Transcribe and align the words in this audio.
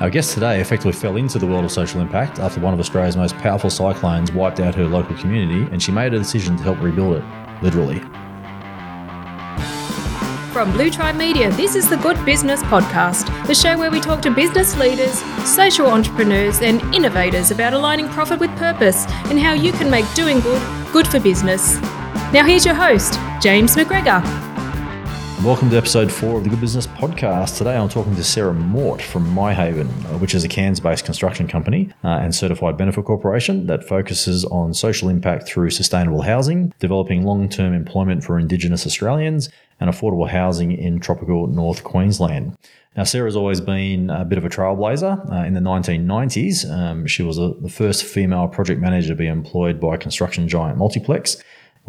Our 0.00 0.10
guest 0.10 0.32
today 0.32 0.60
effectively 0.60 0.92
fell 0.92 1.16
into 1.16 1.40
the 1.40 1.46
world 1.46 1.64
of 1.64 1.72
social 1.72 2.00
impact 2.00 2.38
after 2.38 2.60
one 2.60 2.72
of 2.72 2.78
Australia's 2.78 3.16
most 3.16 3.36
powerful 3.38 3.68
cyclones 3.68 4.30
wiped 4.30 4.60
out 4.60 4.76
her 4.76 4.84
local 4.84 5.16
community, 5.16 5.68
and 5.72 5.82
she 5.82 5.90
made 5.90 6.14
a 6.14 6.18
decision 6.18 6.56
to 6.56 6.62
help 6.62 6.80
rebuild 6.80 7.16
it, 7.16 7.24
literally. 7.64 7.98
From 10.52 10.70
Blue 10.70 10.88
Tribe 10.88 11.16
Media, 11.16 11.50
this 11.50 11.74
is 11.74 11.88
the 11.90 11.96
Good 11.96 12.24
Business 12.24 12.62
Podcast, 12.62 13.26
the 13.48 13.54
show 13.56 13.76
where 13.76 13.90
we 13.90 14.00
talk 14.00 14.22
to 14.22 14.30
business 14.30 14.76
leaders, 14.76 15.18
social 15.44 15.88
entrepreneurs, 15.88 16.60
and 16.62 16.80
innovators 16.94 17.50
about 17.50 17.72
aligning 17.72 18.08
profit 18.08 18.38
with 18.38 18.50
purpose 18.56 19.04
and 19.30 19.38
how 19.38 19.52
you 19.52 19.72
can 19.72 19.90
make 19.90 20.06
doing 20.14 20.38
good 20.38 20.62
good 20.92 21.08
for 21.08 21.20
business. 21.20 21.80
Now, 22.32 22.44
here's 22.46 22.64
your 22.64 22.74
host, 22.74 23.18
James 23.42 23.74
McGregor. 23.74 24.47
Welcome 25.44 25.70
to 25.70 25.76
episode 25.76 26.10
four 26.10 26.38
of 26.38 26.42
the 26.42 26.50
Good 26.50 26.60
Business 26.60 26.88
Podcast. 26.88 27.58
Today 27.58 27.76
I'm 27.76 27.88
talking 27.88 28.16
to 28.16 28.24
Sarah 28.24 28.52
Mort 28.52 29.00
from 29.00 29.24
MiHaven, 29.36 29.86
uh, 29.86 30.18
which 30.18 30.34
is 30.34 30.42
a 30.42 30.48
Cairns 30.48 30.80
based 30.80 31.04
construction 31.04 31.46
company 31.46 31.92
uh, 32.02 32.08
and 32.08 32.34
certified 32.34 32.76
benefit 32.76 33.04
corporation 33.04 33.68
that 33.68 33.84
focuses 33.84 34.44
on 34.46 34.74
social 34.74 35.08
impact 35.08 35.46
through 35.46 35.70
sustainable 35.70 36.22
housing, 36.22 36.74
developing 36.80 37.24
long 37.24 37.48
term 37.48 37.72
employment 37.72 38.24
for 38.24 38.36
Indigenous 38.36 38.84
Australians, 38.84 39.48
and 39.78 39.88
affordable 39.88 40.28
housing 40.28 40.72
in 40.72 40.98
tropical 40.98 41.46
North 41.46 41.84
Queensland. 41.84 42.58
Now, 42.96 43.04
Sarah's 43.04 43.36
always 43.36 43.60
been 43.60 44.10
a 44.10 44.24
bit 44.24 44.38
of 44.38 44.44
a 44.44 44.48
trailblazer. 44.48 45.32
Uh, 45.32 45.44
in 45.44 45.54
the 45.54 45.60
1990s, 45.60 46.68
um, 46.68 47.06
she 47.06 47.22
was 47.22 47.38
a, 47.38 47.54
the 47.60 47.68
first 47.68 48.02
female 48.02 48.48
project 48.48 48.80
manager 48.80 49.10
to 49.10 49.14
be 49.14 49.28
employed 49.28 49.78
by 49.78 49.96
construction 49.98 50.48
giant 50.48 50.78
Multiplex 50.78 51.36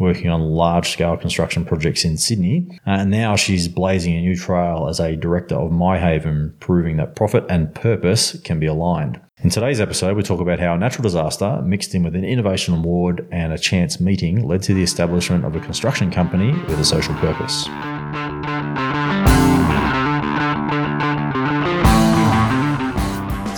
working 0.00 0.30
on 0.30 0.40
large 0.40 0.90
scale 0.90 1.16
construction 1.16 1.64
projects 1.64 2.04
in 2.04 2.16
Sydney. 2.16 2.66
Uh, 2.86 2.92
and 3.00 3.10
now 3.10 3.36
she's 3.36 3.68
blazing 3.68 4.16
a 4.16 4.20
new 4.20 4.34
trail 4.34 4.88
as 4.88 4.98
a 4.98 5.14
director 5.14 5.54
of 5.54 5.70
MiHaven, 5.70 6.58
proving 6.58 6.96
that 6.96 7.14
profit 7.14 7.44
and 7.48 7.72
purpose 7.72 8.40
can 8.40 8.58
be 8.58 8.66
aligned. 8.66 9.20
In 9.42 9.50
today's 9.50 9.80
episode, 9.80 10.16
we 10.16 10.22
talk 10.22 10.40
about 10.40 10.58
how 10.58 10.74
a 10.74 10.78
natural 10.78 11.02
disaster 11.02 11.62
mixed 11.62 11.94
in 11.94 12.02
with 12.02 12.16
an 12.16 12.24
innovation 12.24 12.74
award 12.74 13.26
and 13.30 13.52
a 13.52 13.58
chance 13.58 14.00
meeting 14.00 14.46
led 14.46 14.62
to 14.64 14.74
the 14.74 14.82
establishment 14.82 15.44
of 15.44 15.54
a 15.54 15.60
construction 15.60 16.10
company 16.10 16.52
with 16.64 16.80
a 16.80 16.84
social 16.84 17.14
purpose. 17.14 17.66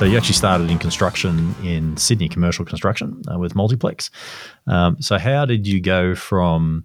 So 0.03 0.07
you 0.07 0.17
actually 0.17 0.35
started 0.35 0.69
in 0.69 0.81
construction 0.81 1.55
in 1.63 1.97
Sydney, 1.97 2.29
commercial 2.29 2.65
construction 2.65 3.23
uh, 3.33 3.39
with 3.39 3.55
Multiplex. 3.55 4.11
Um, 4.67 4.97
so 5.01 5.17
how 5.17 5.45
did 5.45 5.65
you 5.65 5.81
go 5.81 6.17
from, 6.17 6.85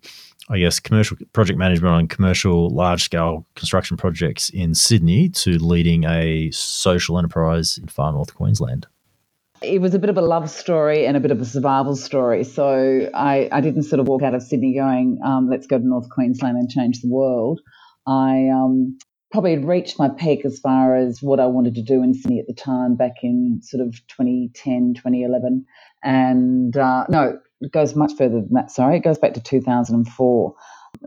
I 0.49 0.59
guess, 0.59 0.79
commercial 0.79 1.17
project 1.33 1.57
management 1.57 1.95
on 1.95 2.07
commercial 2.09 2.69
large 2.69 3.01
scale 3.01 3.43
construction 3.55 3.97
projects 3.97 4.51
in 4.51 4.75
Sydney 4.75 5.29
to 5.29 5.57
leading 5.57 6.03
a 6.03 6.51
social 6.51 7.17
enterprise 7.17 7.79
in 7.79 7.87
far 7.87 8.11
north 8.11 8.35
Queensland? 8.35 8.85
It 9.63 9.81
was 9.81 9.95
a 9.95 9.99
bit 9.99 10.11
of 10.11 10.17
a 10.19 10.21
love 10.21 10.47
story 10.47 11.07
and 11.07 11.17
a 11.17 11.19
bit 11.19 11.31
of 11.31 11.41
a 11.41 11.45
survival 11.45 11.95
story. 11.95 12.43
So 12.43 13.09
I, 13.15 13.49
I 13.51 13.61
didn't 13.61 13.85
sort 13.85 13.99
of 13.99 14.07
walk 14.07 14.21
out 14.21 14.35
of 14.35 14.43
Sydney 14.43 14.75
going, 14.75 15.19
um, 15.25 15.49
let's 15.49 15.65
go 15.65 15.79
to 15.79 15.83
North 15.83 16.11
Queensland 16.11 16.55
and 16.55 16.69
change 16.69 17.01
the 17.01 17.09
world. 17.09 17.61
I 18.05 18.49
um, 18.53 18.95
probably 19.31 19.57
reached 19.57 19.99
my 19.99 20.09
peak 20.09 20.45
as 20.45 20.59
far 20.59 20.95
as 20.95 21.21
what 21.21 21.39
I 21.39 21.47
wanted 21.47 21.75
to 21.75 21.81
do 21.81 22.01
in 22.01 22.13
Sydney 22.13 22.39
at 22.39 22.47
the 22.47 22.53
time 22.53 22.95
back 22.95 23.23
in 23.23 23.61
sort 23.61 23.85
of 23.85 23.93
2010, 24.07 24.93
2011. 24.95 25.65
And 26.03 26.77
uh, 26.77 27.05
no, 27.09 27.39
it 27.61 27.71
goes 27.71 27.95
much 27.95 28.13
further 28.17 28.41
than 28.41 28.53
that. 28.53 28.71
Sorry, 28.71 28.97
it 28.97 29.03
goes 29.03 29.17
back 29.17 29.33
to 29.33 29.41
2004. 29.41 30.55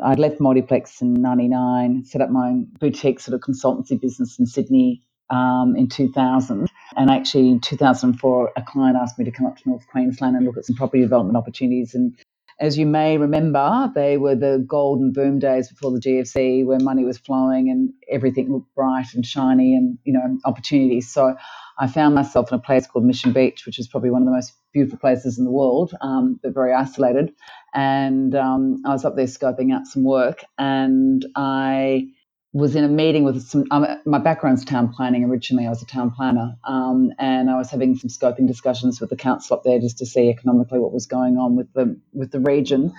I'd 0.05 0.19
left 0.19 0.41
Multiplex 0.41 1.01
in 1.01 1.15
99, 1.15 2.05
set 2.05 2.21
up 2.21 2.31
my 2.31 2.48
own 2.48 2.69
boutique 2.79 3.21
sort 3.21 3.35
of 3.35 3.41
consultancy 3.41 4.01
business 4.01 4.39
in 4.39 4.47
Sydney 4.47 5.03
um, 5.31 5.75
in 5.77 5.89
2000. 5.89 6.71
And 6.97 7.11
actually, 7.11 7.48
in 7.48 7.61
2004, 7.61 8.53
a 8.57 8.63
client 8.63 8.97
asked 9.01 9.19
me 9.19 9.25
to 9.25 9.31
come 9.31 9.47
up 9.47 9.57
to 9.57 9.69
North 9.69 9.87
Queensland 9.91 10.37
and 10.37 10.45
look 10.45 10.57
at 10.57 10.65
some 10.65 10.77
property 10.77 11.03
development 11.03 11.37
opportunities. 11.37 11.95
And 11.95 12.17
as 12.61 12.78
you 12.78 12.86
may 12.86 13.19
remember, 13.19 13.90
they 13.95 14.18
were 14.18 14.36
the 14.36 14.62
golden 14.68 15.12
boom 15.12 15.39
days 15.39 15.68
before 15.70 15.92
the 15.92 16.01
GFC 16.01 16.64
where 16.67 16.79
money 16.80 17.05
was 17.05 17.18
flowing 17.18 17.70
and 17.70 17.90
everything 18.11 18.52
looked 18.52 18.74
bright 18.74 19.07
and 19.14 19.24
shiny 19.27 19.74
and, 19.74 19.98
you 20.05 20.12
know, 20.12 20.39
opportunities. 20.45 21.11
So 21.12 21.36
I 21.79 21.86
found 21.86 22.14
myself 22.14 22.52
in 22.52 22.58
a 22.58 22.62
place 22.62 22.86
called 22.86 23.07
Mission 23.07 23.33
Beach, 23.33 23.64
which 23.64 23.79
is 23.79 23.89
probably 23.89 24.11
one 24.11 24.23
of 24.23 24.27
the 24.27 24.35
most 24.35 24.52
beautiful 24.74 24.98
places 24.98 25.39
in 25.39 25.46
the 25.46 25.51
world, 25.51 25.95
um, 26.02 26.39
but 26.42 26.55
very 26.55 26.74
isolated. 26.74 27.33
And 27.74 28.35
um, 28.35 28.83
I 28.86 28.90
was 28.90 29.06
up 29.06 29.17
there 29.17 29.27
scoping 29.27 29.73
out 29.74 29.86
some 29.86 30.05
work 30.05 30.45
and 30.58 31.24
I 31.36 32.08
was 32.52 32.74
in 32.77 32.84
a 32.84 32.88
meeting 32.88 33.24
with 33.24 33.42
some. 33.42 33.64
Um, 33.70 33.86
my 34.06 34.18
background's 34.18 34.64
town 34.64 34.92
planning. 34.92 35.24
Originally, 35.24 35.66
I 35.66 35.70
was 35.70 35.83
a 35.83 35.86
town 35.86 36.11
planner, 36.11 36.56
um, 36.64 37.11
and 37.18 37.50
I 37.50 37.56
was 37.56 37.70
having 37.70 37.96
some 37.96 38.11
scoping 38.11 38.46
discussions 38.48 39.00
with 39.00 39.11
the 39.11 39.16
council 39.16 39.56
up 39.56 39.64
there 39.64 39.78
just 39.78 39.98
to 39.98 40.06
see 40.06 40.28
economically 40.28 40.78
what 40.80 40.92
was 40.92 41.06
going 41.06 41.36
on 41.36 41.56
with 41.56 41.72
the 41.74 42.00
with 42.12 42.33
the 42.33 42.40
region. 42.40 42.92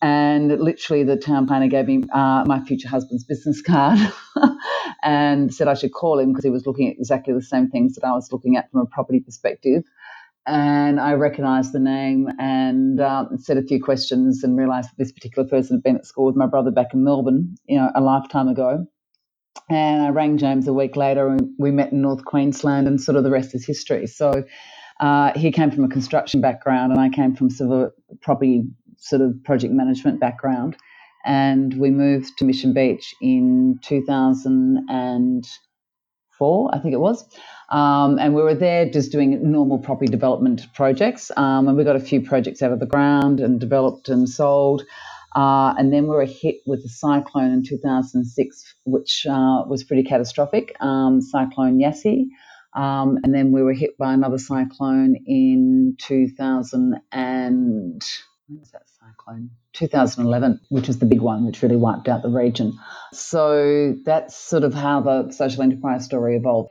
And 0.00 0.48
literally, 0.60 1.04
the 1.04 1.16
town 1.16 1.46
planner 1.46 1.68
gave 1.68 1.86
me 1.86 2.04
uh, 2.12 2.44
my 2.46 2.62
future 2.64 2.88
husband's 2.88 3.24
business 3.24 3.62
card 3.62 3.98
and 5.02 5.54
said 5.54 5.68
I 5.68 5.74
should 5.74 5.92
call 5.92 6.18
him 6.18 6.30
because 6.32 6.44
he 6.44 6.50
was 6.50 6.66
looking 6.66 6.88
at 6.88 6.96
exactly 6.98 7.34
the 7.34 7.42
same 7.42 7.70
things 7.70 7.94
that 7.94 8.04
I 8.04 8.12
was 8.12 8.32
looking 8.32 8.56
at 8.56 8.70
from 8.70 8.80
a 8.82 8.86
property 8.86 9.20
perspective 9.20 9.84
and 10.46 10.98
I 10.98 11.12
recognised 11.12 11.72
the 11.72 11.78
name 11.78 12.28
and 12.38 13.00
um, 13.00 13.38
said 13.38 13.58
a 13.58 13.62
few 13.62 13.80
questions 13.80 14.42
and 14.42 14.58
realised 14.58 14.90
that 14.90 14.98
this 14.98 15.12
particular 15.12 15.48
person 15.48 15.76
had 15.76 15.82
been 15.84 15.96
at 15.96 16.06
school 16.06 16.26
with 16.26 16.36
my 16.36 16.46
brother 16.46 16.70
back 16.70 16.94
in 16.94 17.04
Melbourne, 17.04 17.54
you 17.66 17.78
know, 17.78 17.90
a 17.94 18.00
lifetime 18.00 18.48
ago. 18.48 18.86
And 19.68 20.02
I 20.02 20.10
rang 20.10 20.38
James 20.38 20.68
a 20.68 20.72
week 20.72 20.96
later 20.96 21.28
and 21.28 21.50
we 21.58 21.70
met 21.70 21.92
in 21.92 22.02
North 22.02 22.24
Queensland 22.24 22.86
and 22.86 23.00
sort 23.00 23.16
of 23.16 23.24
the 23.24 23.30
rest 23.30 23.54
is 23.54 23.64
history. 23.64 24.06
So 24.06 24.44
uh, 25.00 25.38
he 25.38 25.50
came 25.50 25.70
from 25.70 25.84
a 25.84 25.88
construction 25.88 26.40
background 26.40 26.92
and 26.92 27.00
I 27.00 27.08
came 27.08 27.34
from 27.34 27.50
sort 27.50 27.70
of 27.70 27.78
a 27.78 27.92
property 28.20 28.64
sort 28.98 29.22
of 29.22 29.42
project 29.44 29.72
management 29.72 30.20
background. 30.20 30.76
And 31.24 31.78
we 31.78 31.90
moved 31.90 32.36
to 32.38 32.44
Mission 32.44 32.72
Beach 32.72 33.14
in 33.20 33.78
2004, 33.82 36.74
I 36.74 36.78
think 36.80 36.94
it 36.94 37.00
was. 37.00 37.24
Um, 37.70 38.18
and 38.18 38.34
we 38.34 38.42
were 38.42 38.54
there 38.54 38.90
just 38.90 39.12
doing 39.12 39.50
normal 39.50 39.78
property 39.78 40.10
development 40.10 40.66
projects. 40.74 41.30
Um, 41.36 41.68
and 41.68 41.76
we 41.76 41.84
got 41.84 41.96
a 41.96 42.00
few 42.00 42.20
projects 42.20 42.62
out 42.62 42.72
of 42.72 42.80
the 42.80 42.86
ground 42.86 43.40
and 43.40 43.60
developed 43.60 44.08
and 44.08 44.28
sold. 44.28 44.82
Uh, 45.34 45.74
and 45.78 45.92
then 45.92 46.04
we 46.04 46.10
were 46.10 46.26
hit 46.26 46.56
with 46.66 46.84
a 46.84 46.88
cyclone 46.88 47.52
in 47.52 47.64
2006, 47.64 48.74
which 48.84 49.26
uh, 49.26 49.62
was 49.66 49.84
pretty 49.84 50.02
catastrophic, 50.02 50.76
um, 50.80 51.20
Cyclone 51.20 51.80
Yasi. 51.80 52.28
Um, 52.74 53.18
and 53.22 53.34
then 53.34 53.52
we 53.52 53.62
were 53.62 53.74
hit 53.74 53.98
by 53.98 54.14
another 54.14 54.38
cyclone 54.38 55.16
in 55.26 55.96
2000 55.98 56.96
and 57.12 58.02
when 58.52 58.60
was 58.60 58.70
that 58.72 58.82
cyclone? 59.00 59.50
2011, 59.72 60.60
which 60.68 60.86
was 60.86 60.98
the 60.98 61.06
big 61.06 61.20
one, 61.20 61.46
which 61.46 61.62
really 61.62 61.76
wiped 61.76 62.08
out 62.08 62.22
the 62.22 62.28
region. 62.28 62.78
So 63.12 63.96
that's 64.04 64.36
sort 64.36 64.64
of 64.64 64.74
how 64.74 65.00
the 65.00 65.30
social 65.32 65.62
enterprise 65.62 66.04
story 66.04 66.36
evolved. 66.36 66.70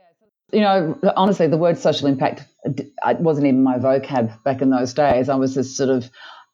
You 0.52 0.60
know, 0.60 0.98
honestly, 1.16 1.46
the 1.48 1.56
word 1.56 1.78
social 1.78 2.08
impact 2.08 2.44
it 2.64 3.20
wasn't 3.20 3.46
even 3.46 3.62
my 3.62 3.78
vocab 3.78 4.42
back 4.44 4.62
in 4.62 4.70
those 4.70 4.94
days. 4.94 5.28
I 5.28 5.34
was 5.34 5.54
just 5.54 5.76
sort 5.76 5.90
of 5.90 6.08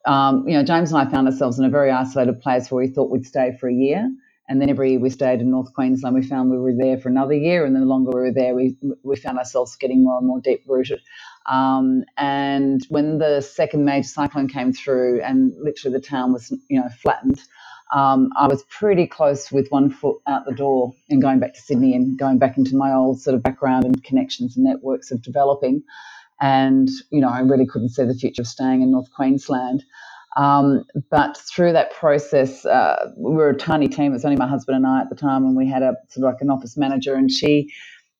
um, 0.06 0.46
you 0.48 0.54
know, 0.54 0.64
James 0.64 0.92
and 0.92 1.00
I 1.00 1.10
found 1.10 1.28
ourselves 1.28 1.58
in 1.58 1.64
a 1.64 1.70
very 1.70 1.90
isolated 1.90 2.40
place 2.40 2.70
where 2.70 2.84
we 2.84 2.90
thought 2.92 3.10
we'd 3.10 3.26
stay 3.26 3.56
for 3.58 3.68
a 3.68 3.74
year. 3.74 4.10
And 4.48 4.60
then 4.60 4.70
every 4.70 4.92
year 4.92 5.00
we 5.00 5.10
stayed 5.10 5.40
in 5.40 5.50
North 5.50 5.72
Queensland, 5.74 6.16
we 6.16 6.22
found 6.26 6.50
we 6.50 6.58
were 6.58 6.74
there 6.76 6.98
for 6.98 7.08
another 7.08 7.34
year. 7.34 7.64
And 7.64 7.76
the 7.76 7.80
longer 7.80 8.10
we 8.14 8.20
were 8.22 8.32
there, 8.32 8.54
we, 8.54 8.76
we 9.02 9.16
found 9.16 9.38
ourselves 9.38 9.76
getting 9.76 10.04
more 10.04 10.18
and 10.18 10.26
more 10.26 10.40
deep 10.40 10.64
rooted. 10.66 11.00
Um, 11.50 12.04
and 12.16 12.84
when 12.88 13.18
the 13.18 13.40
second 13.42 13.84
major 13.84 14.08
cyclone 14.08 14.48
came 14.48 14.72
through 14.72 15.22
and 15.22 15.52
literally 15.60 15.96
the 15.98 16.04
town 16.04 16.32
was, 16.32 16.52
you 16.68 16.80
know, 16.80 16.88
flattened, 17.02 17.40
um, 17.94 18.30
I 18.38 18.48
was 18.48 18.64
pretty 18.64 19.06
close 19.06 19.52
with 19.52 19.68
one 19.70 19.90
foot 19.90 20.18
out 20.26 20.44
the 20.46 20.52
door 20.54 20.94
and 21.10 21.22
going 21.22 21.40
back 21.40 21.54
to 21.54 21.60
Sydney 21.60 21.94
and 21.94 22.18
going 22.18 22.38
back 22.38 22.58
into 22.58 22.76
my 22.76 22.92
old 22.92 23.20
sort 23.20 23.34
of 23.36 23.42
background 23.42 23.84
and 23.84 24.02
connections 24.04 24.56
and 24.56 24.64
networks 24.66 25.10
of 25.10 25.22
developing. 25.22 25.82
And, 26.40 26.88
you 27.10 27.20
know, 27.20 27.28
I 27.28 27.40
really 27.40 27.66
couldn't 27.66 27.90
see 27.90 28.04
the 28.04 28.14
future 28.14 28.42
of 28.42 28.48
staying 28.48 28.82
in 28.82 28.92
North 28.92 29.10
Queensland. 29.14 29.84
Um, 30.36 30.84
but 31.10 31.36
through 31.36 31.72
that 31.72 31.92
process, 31.92 32.64
uh, 32.64 33.10
we 33.16 33.32
were 33.32 33.50
a 33.50 33.56
tiny 33.56 33.88
team. 33.88 34.12
It 34.12 34.14
was 34.14 34.24
only 34.24 34.36
my 34.36 34.46
husband 34.46 34.76
and 34.76 34.86
I 34.86 35.00
at 35.00 35.08
the 35.08 35.16
time, 35.16 35.44
and 35.44 35.56
we 35.56 35.68
had 35.68 35.82
a 35.82 35.96
sort 36.10 36.26
of 36.26 36.34
like 36.34 36.40
an 36.42 36.50
office 36.50 36.76
manager, 36.76 37.14
and 37.14 37.30
she 37.30 37.72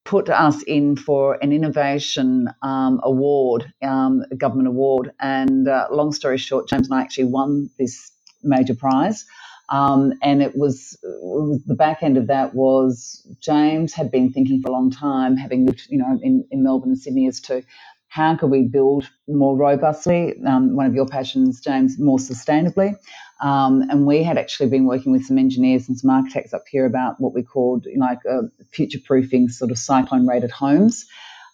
put 0.05 0.29
us 0.31 0.63
in 0.63 0.97
for 0.97 1.39
an 1.43 1.53
innovation 1.53 2.49
um, 2.63 2.99
award, 3.05 3.73
um, 3.83 4.25
a 4.33 4.37
government 4.37 4.67
award. 4.67 5.13
And 5.21 5.69
uh, 5.69 5.87
long 5.91 6.13
story 6.13 6.39
short, 6.39 6.69
James 6.69 6.89
and 6.89 6.99
I 6.99 7.03
actually 7.03 7.27
won 7.27 7.71
this 7.79 8.11
major 8.43 8.75
prize. 8.75 9.25
Um, 9.69 10.15
and 10.23 10.43
it 10.43 10.57
was, 10.57 10.99
it 11.03 11.09
was, 11.21 11.63
the 11.67 11.75
back 11.75 12.03
end 12.03 12.17
of 12.17 12.27
that 12.29 12.55
was 12.55 13.27
James 13.41 13.93
had 13.93 14.11
been 14.11 14.33
thinking 14.33 14.63
for 14.63 14.71
a 14.71 14.73
long 14.73 14.91
time, 14.91 15.37
having 15.37 15.67
lived, 15.67 15.87
you 15.91 15.99
know, 15.99 16.19
in, 16.23 16.47
in 16.51 16.63
Melbourne 16.63 16.91
and 16.91 16.99
Sydney, 16.99 17.29
as 17.29 17.39
to 17.41 17.63
how 18.09 18.37
can 18.37 18.51
we 18.51 18.63
build 18.63 19.09
more 19.29 19.57
robustly? 19.57 20.35
Um, 20.47 20.75
one 20.75 20.87
of 20.87 20.95
your 20.95 21.07
passions, 21.07 21.61
James, 21.61 21.99
more 21.99 22.19
sustainably. 22.19 22.97
Um, 23.41 23.83
and 23.91 24.07
we 24.07 24.23
had 24.23 24.39
actually 24.39 24.69
been 24.69 24.87
working 24.87 25.13
with 25.13 25.25
some 25.25 25.39
engineers 25.39 25.89
and 25.89 25.99
some 25.99 26.11
architects 26.11 26.53
up 26.53 26.65
here 26.69 26.87
about 26.87 27.21
what 27.21 27.35
we 27.35 27.43
called 27.43 27.87
you 27.87 28.01
like 28.01 28.19
uh, 28.29 28.43
future 28.73 28.99
proofing 29.05 29.49
sort 29.49 29.71
of 29.71 29.79
cyclone 29.79 30.27
rated 30.27 30.51
homes. 30.51 31.07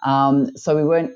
Um, 0.05 0.57
so 0.57 0.77
we 0.77 0.85
weren't 0.85 1.15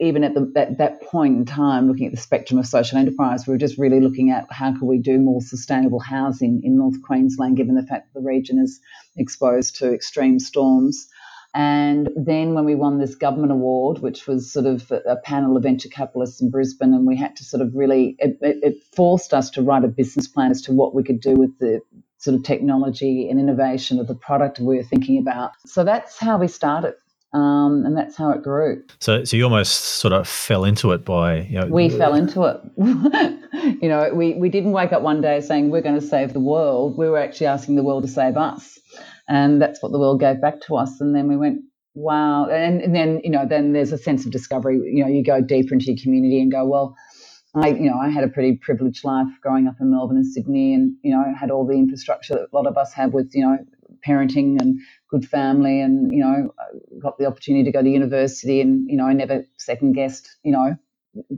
even 0.00 0.24
at 0.24 0.34
the, 0.34 0.50
that, 0.54 0.78
that 0.78 1.02
point 1.02 1.36
in 1.36 1.44
time 1.44 1.86
looking 1.88 2.06
at 2.06 2.12
the 2.12 2.18
spectrum 2.20 2.58
of 2.58 2.66
social 2.66 2.98
enterprise. 2.98 3.46
We 3.46 3.52
were 3.52 3.58
just 3.58 3.78
really 3.78 4.00
looking 4.00 4.30
at 4.30 4.46
how 4.50 4.72
can 4.72 4.86
we 4.86 4.98
do 4.98 5.18
more 5.18 5.40
sustainable 5.40 6.00
housing 6.00 6.62
in 6.64 6.76
North 6.76 7.00
Queensland, 7.02 7.56
given 7.56 7.76
the 7.76 7.86
fact 7.86 8.12
that 8.12 8.20
the 8.20 8.26
region 8.26 8.58
is 8.58 8.80
exposed 9.16 9.76
to 9.76 9.94
extreme 9.94 10.40
storms. 10.40 11.06
And 11.54 12.10
then 12.16 12.54
when 12.54 12.64
we 12.64 12.74
won 12.74 12.98
this 12.98 13.14
government 13.14 13.52
award, 13.52 14.00
which 14.00 14.26
was 14.26 14.50
sort 14.50 14.66
of 14.66 14.90
a 14.90 15.16
panel 15.16 15.56
of 15.56 15.62
venture 15.62 15.88
capitalists 15.88 16.42
in 16.42 16.50
Brisbane, 16.50 16.92
and 16.92 17.06
we 17.06 17.16
had 17.16 17.36
to 17.36 17.44
sort 17.44 17.60
of 17.62 17.72
really, 17.76 18.16
it, 18.18 18.36
it, 18.40 18.82
forced 18.92 19.32
us 19.32 19.50
to 19.50 19.62
write 19.62 19.84
a 19.84 19.88
business 19.88 20.26
plan 20.26 20.50
as 20.50 20.60
to 20.62 20.72
what 20.72 20.96
we 20.96 21.04
could 21.04 21.20
do 21.20 21.36
with 21.36 21.56
the 21.60 21.80
sort 22.18 22.36
of 22.36 22.42
technology 22.42 23.28
and 23.30 23.38
innovation 23.38 24.00
of 24.00 24.08
the 24.08 24.16
product 24.16 24.58
we 24.58 24.76
were 24.76 24.82
thinking 24.82 25.16
about. 25.16 25.52
So 25.64 25.84
that's 25.84 26.18
how 26.18 26.38
we 26.38 26.48
started. 26.48 26.94
Um, 27.32 27.84
and 27.84 27.96
that's 27.96 28.16
how 28.16 28.30
it 28.30 28.42
grew. 28.42 28.82
So, 29.00 29.24
so 29.24 29.36
you 29.36 29.42
almost 29.42 29.74
sort 29.74 30.12
of 30.12 30.28
fell 30.28 30.64
into 30.64 30.92
it 30.92 31.04
by 31.04 31.40
you 31.40 31.58
know. 31.58 31.66
We 31.66 31.88
fell 31.88 32.14
into 32.14 32.44
it. 32.44 32.60
you 33.82 33.88
know, 33.88 34.08
we 34.14 34.34
we 34.34 34.48
didn't 34.48 34.70
wake 34.70 34.92
up 34.92 35.02
one 35.02 35.20
day 35.20 35.40
saying 35.40 35.70
we're 35.70 35.82
going 35.82 35.98
to 36.00 36.06
save 36.06 36.32
the 36.32 36.38
world. 36.38 36.96
We 36.96 37.08
were 37.08 37.18
actually 37.18 37.48
asking 37.48 37.74
the 37.74 37.82
world 37.82 38.04
to 38.04 38.08
save 38.08 38.36
us, 38.36 38.78
and 39.28 39.60
that's 39.60 39.82
what 39.82 39.92
the 39.92 39.98
world 39.98 40.20
gave 40.20 40.40
back 40.40 40.60
to 40.62 40.76
us. 40.76 41.00
And 41.00 41.14
then 41.14 41.28
we 41.28 41.36
went, 41.36 41.60
wow. 41.94 42.46
And, 42.46 42.80
and 42.80 42.94
then 42.94 43.20
you 43.24 43.30
know, 43.30 43.46
then 43.48 43.72
there's 43.72 43.92
a 43.92 43.98
sense 43.98 44.26
of 44.26 44.32
discovery. 44.32 44.80
You 44.84 45.04
know, 45.04 45.10
you 45.10 45.24
go 45.24 45.40
deeper 45.40 45.74
into 45.74 45.86
your 45.86 45.96
community 46.02 46.40
and 46.40 46.50
go, 46.50 46.66
well, 46.66 46.96
I, 47.54 47.68
you 47.68 47.88
know, 47.88 47.98
I 47.98 48.08
had 48.08 48.24
a 48.24 48.28
pretty 48.28 48.56
privileged 48.56 49.04
life 49.04 49.28
growing 49.40 49.68
up 49.68 49.76
in 49.80 49.90
Melbourne 49.90 50.16
and 50.16 50.26
Sydney, 50.26 50.74
and 50.74 50.96
you 51.02 51.12
know, 51.12 51.24
had 51.38 51.50
all 51.50 51.66
the 51.66 51.74
infrastructure 51.74 52.34
that 52.34 52.48
a 52.52 52.56
lot 52.56 52.66
of 52.66 52.76
us 52.76 52.92
have 52.94 53.12
with, 53.12 53.30
you 53.32 53.42
know, 53.42 53.58
parenting 54.06 54.60
and 54.60 54.80
good 55.08 55.24
family, 55.24 55.80
and 55.80 56.12
you 56.12 56.18
know, 56.18 56.52
got 57.00 57.16
the 57.18 57.26
opportunity 57.26 57.64
to 57.64 57.70
go 57.70 57.82
to 57.82 57.88
university, 57.88 58.60
and 58.60 58.90
you 58.90 58.96
know, 58.96 59.06
I 59.06 59.12
never 59.12 59.44
second 59.56 59.92
guessed, 59.92 60.36
you 60.42 60.50
know, 60.50 60.76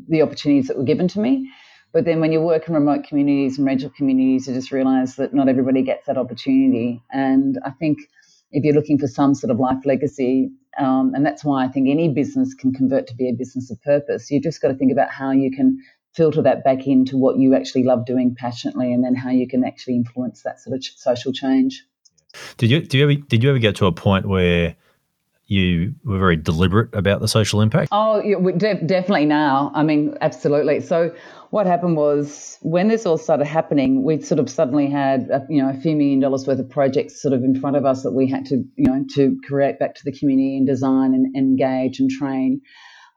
the 0.09 0.23
opportunities 0.23 0.69
that 0.69 0.79
were 0.79 0.85
given 0.85 1.07
to 1.09 1.21
me. 1.21 1.51
But 1.97 2.05
then 2.05 2.21
when 2.21 2.31
you 2.31 2.43
work 2.43 2.69
in 2.69 2.75
remote 2.75 3.05
communities 3.05 3.57
and 3.57 3.67
regional 3.67 3.91
communities, 3.97 4.47
you 4.47 4.53
just 4.53 4.71
realise 4.71 5.15
that 5.15 5.33
not 5.33 5.49
everybody 5.49 5.81
gets 5.81 6.07
that 6.09 6.19
opportunity, 6.19 7.03
and 7.11 7.59
I 7.65 7.71
think 7.71 7.97
if 8.53 8.65
you're 8.65 8.75
looking 8.75 8.99
for 8.99 9.07
some 9.07 9.35
sort 9.35 9.51
of 9.51 9.59
life 9.59 9.79
legacy, 9.87 10.51
um, 10.79 11.13
and 11.15 11.25
that's 11.25 11.43
why 11.43 11.65
I 11.65 11.69
think 11.69 11.89
any 11.89 12.13
business 12.13 12.53
can 12.53 12.75
convert 12.75 13.07
to 13.07 13.15
be 13.15 13.31
a 13.31 13.33
business 13.33 13.71
of 13.71 13.81
purpose. 13.81 14.31
You've 14.31 14.43
just 14.43 14.61
got 14.61 14.69
to 14.69 14.75
think 14.75 14.93
about 14.93 15.09
how 15.09 15.31
you 15.31 15.51
can 15.51 15.79
filter 16.15 16.43
that 16.43 16.63
back 16.65 16.87
into 16.87 17.17
what 17.17 17.39
you 17.39 17.55
actually 17.55 17.85
love 17.85 18.05
doing 18.05 18.35
passionately, 18.35 18.93
and 18.93 19.03
then 19.03 19.15
how 19.15 19.31
you 19.31 19.49
can 19.49 19.65
actually 19.65 19.97
influence 19.97 20.43
that 20.43 20.61
sort 20.61 20.77
of 20.77 20.85
social 20.85 21.33
change. 21.33 21.83
Did 22.59 22.71
you 22.71 22.83
do 22.83 22.99
you 22.99 23.05
ever 23.05 23.15
did 23.15 23.43
you 23.43 23.49
ever 23.49 23.59
get 23.59 23.75
to 23.77 23.87
a 23.87 23.93
point 23.93 24.27
where 24.27 24.77
you 25.47 25.95
were 26.05 26.19
very 26.19 26.37
deliberate 26.37 26.95
about 26.95 27.21
the 27.21 27.29
social 27.29 27.61
impact? 27.61 27.89
Oh, 27.93 28.21
yeah, 28.23 28.37
de- 28.57 28.85
definitely 28.85 29.27
now. 29.27 29.71
I 29.75 29.83
mean, 29.83 30.17
absolutely. 30.21 30.81
So 30.81 31.15
what 31.51 31.67
happened 31.67 31.97
was 31.97 32.59
when 32.63 32.89
this 32.89 33.07
all 33.07 33.19
started 33.19 33.47
happening, 33.47 34.03
we 34.03 34.21
sort 34.21 34.41
of 34.41 34.51
suddenly 34.51 34.91
had 34.91 35.31
a, 35.31 35.47
you 35.49 35.63
know 35.63 35.71
a 35.71 35.75
few 35.75 35.95
million 35.95 36.21
dollars 36.21 36.47
worth 36.47 36.59
of 36.59 36.69
projects 36.69 37.23
sort 37.23 37.33
of 37.33 37.45
in 37.45 37.61
front 37.61 37.77
of 37.77 37.85
us 37.85 38.03
that 38.03 38.13
we 38.13 38.29
had 38.29 38.47
to 38.47 38.57
you 38.77 38.87
know 38.87 39.05
to 39.15 39.39
create 39.47 39.79
back 39.79 39.95
to 39.95 40.03
the 40.05 40.13
community 40.13 40.57
and 40.57 40.67
design 40.67 41.15
and 41.15 41.37
engage 41.37 42.01
and 42.01 42.11
train. 42.11 42.61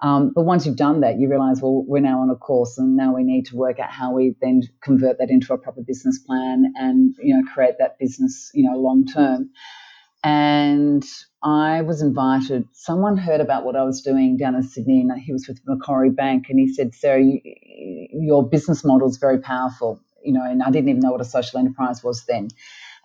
Um, 0.01 0.31
but 0.33 0.43
once 0.43 0.65
you've 0.65 0.77
done 0.77 1.01
that, 1.01 1.19
you 1.19 1.29
realize, 1.29 1.61
well, 1.61 1.83
we're 1.85 1.99
now 1.99 2.21
on 2.21 2.29
a 2.29 2.35
course, 2.35 2.77
and 2.77 2.95
now 2.95 3.13
we 3.13 3.23
need 3.23 3.47
to 3.47 3.57
work 3.57 3.79
out 3.79 3.89
how 3.89 4.13
we 4.13 4.35
then 4.41 4.61
convert 4.81 5.17
that 5.17 5.29
into 5.29 5.53
a 5.53 5.57
proper 5.57 5.81
business 5.81 6.19
plan 6.19 6.71
and 6.75 7.15
you 7.19 7.35
know 7.35 7.43
create 7.53 7.75
that 7.79 7.97
business 7.99 8.51
you 8.53 8.69
know 8.69 8.77
long 8.77 9.05
term. 9.05 9.49
And 10.23 11.05
I 11.43 11.81
was 11.81 12.01
invited. 12.01 12.67
Someone 12.73 13.17
heard 13.17 13.39
about 13.39 13.63
what 13.63 13.75
I 13.77 13.83
was 13.83 14.01
doing 14.01 14.37
down 14.37 14.55
in 14.55 14.63
Sydney, 14.63 15.01
and 15.01 15.19
he 15.19 15.31
was 15.31 15.47
with 15.47 15.61
Macquarie 15.65 16.09
Bank, 16.09 16.47
and 16.49 16.59
he 16.59 16.73
said, 16.73 16.93
"Sarah, 16.93 17.23
you, 17.23 17.39
your 18.11 18.47
business 18.47 18.83
model 18.83 19.07
is 19.09 19.17
very 19.17 19.39
powerful." 19.39 20.01
You 20.23 20.33
know, 20.33 20.43
and 20.43 20.61
I 20.61 20.71
didn't 20.71 20.89
even 20.89 20.99
know 21.01 21.11
what 21.11 21.21
a 21.21 21.25
social 21.25 21.59
enterprise 21.59 22.03
was 22.03 22.25
then. 22.25 22.49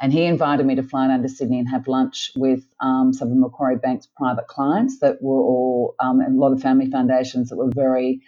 And 0.01 0.13
he 0.13 0.25
invited 0.25 0.67
me 0.67 0.75
to 0.75 0.83
fly 0.83 1.07
down 1.07 1.23
to 1.23 1.29
Sydney 1.29 1.61
and 1.61 1.69
have 1.69 1.87
lunch 1.87 2.33
with 2.37 2.65
um, 2.81 3.13
some 3.13 3.31
of 3.31 3.37
Macquarie 3.37 3.77
Bank's 3.77 4.09
private 4.17 4.49
clients 4.49 4.99
that 4.99 5.23
were 5.23 5.41
all, 5.41 5.95
um, 6.01 6.21
and 6.21 6.37
a 6.37 6.41
lot 6.41 6.53
of 6.53 6.61
family 6.61 6.91
foundations 6.91 7.51
that 7.51 7.57
were 7.57 7.71
very, 7.73 8.21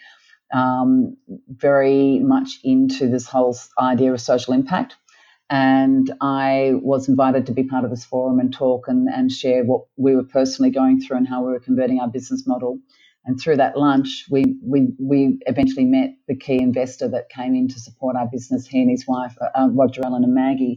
um, 0.55 1.17
very 1.49 2.21
much 2.21 2.61
into 2.63 3.09
this 3.09 3.27
whole 3.27 3.57
idea 3.81 4.13
of 4.13 4.21
social 4.21 4.55
impact. 4.55 4.97
And 5.51 6.13
I 6.21 6.73
was 6.83 7.09
invited 7.09 7.47
to 7.47 7.53
be 7.53 7.65
part 7.65 7.85
of 7.85 7.91
this 7.91 8.05
forum 8.05 8.41
and 8.41 8.53
talk 8.53 8.89
and, 8.89 9.09
and 9.09 9.31
share 9.31 9.65
what 9.65 9.83
we 9.97 10.17
were 10.17 10.25
personally 10.25 10.71
going 10.71 11.01
through 11.01 11.19
and 11.19 11.29
how 11.29 11.45
we 11.45 11.53
were 11.53 11.61
converting 11.61 12.01
our 12.01 12.09
business 12.09 12.47
model. 12.47 12.79
And 13.27 13.41
through 13.41 13.57
that 13.59 13.79
lunch, 13.79 14.27
we, 14.31 14.57
we, 14.63 14.89
we 14.99 15.39
eventually 15.47 15.85
met 15.85 16.11
the 16.29 16.37
key 16.37 16.61
investor 16.61 17.09
that 17.09 17.29
came 17.31 17.55
in 17.55 17.69
to 17.69 17.81
support 17.81 18.17
our 18.17 18.29
business, 18.31 18.67
he 18.67 18.81
and 18.83 18.91
his 18.91 19.07
wife, 19.07 19.37
uh, 19.43 19.69
Roger 19.73 20.03
Allen 20.05 20.25
and 20.25 20.35
Maggie 20.35 20.75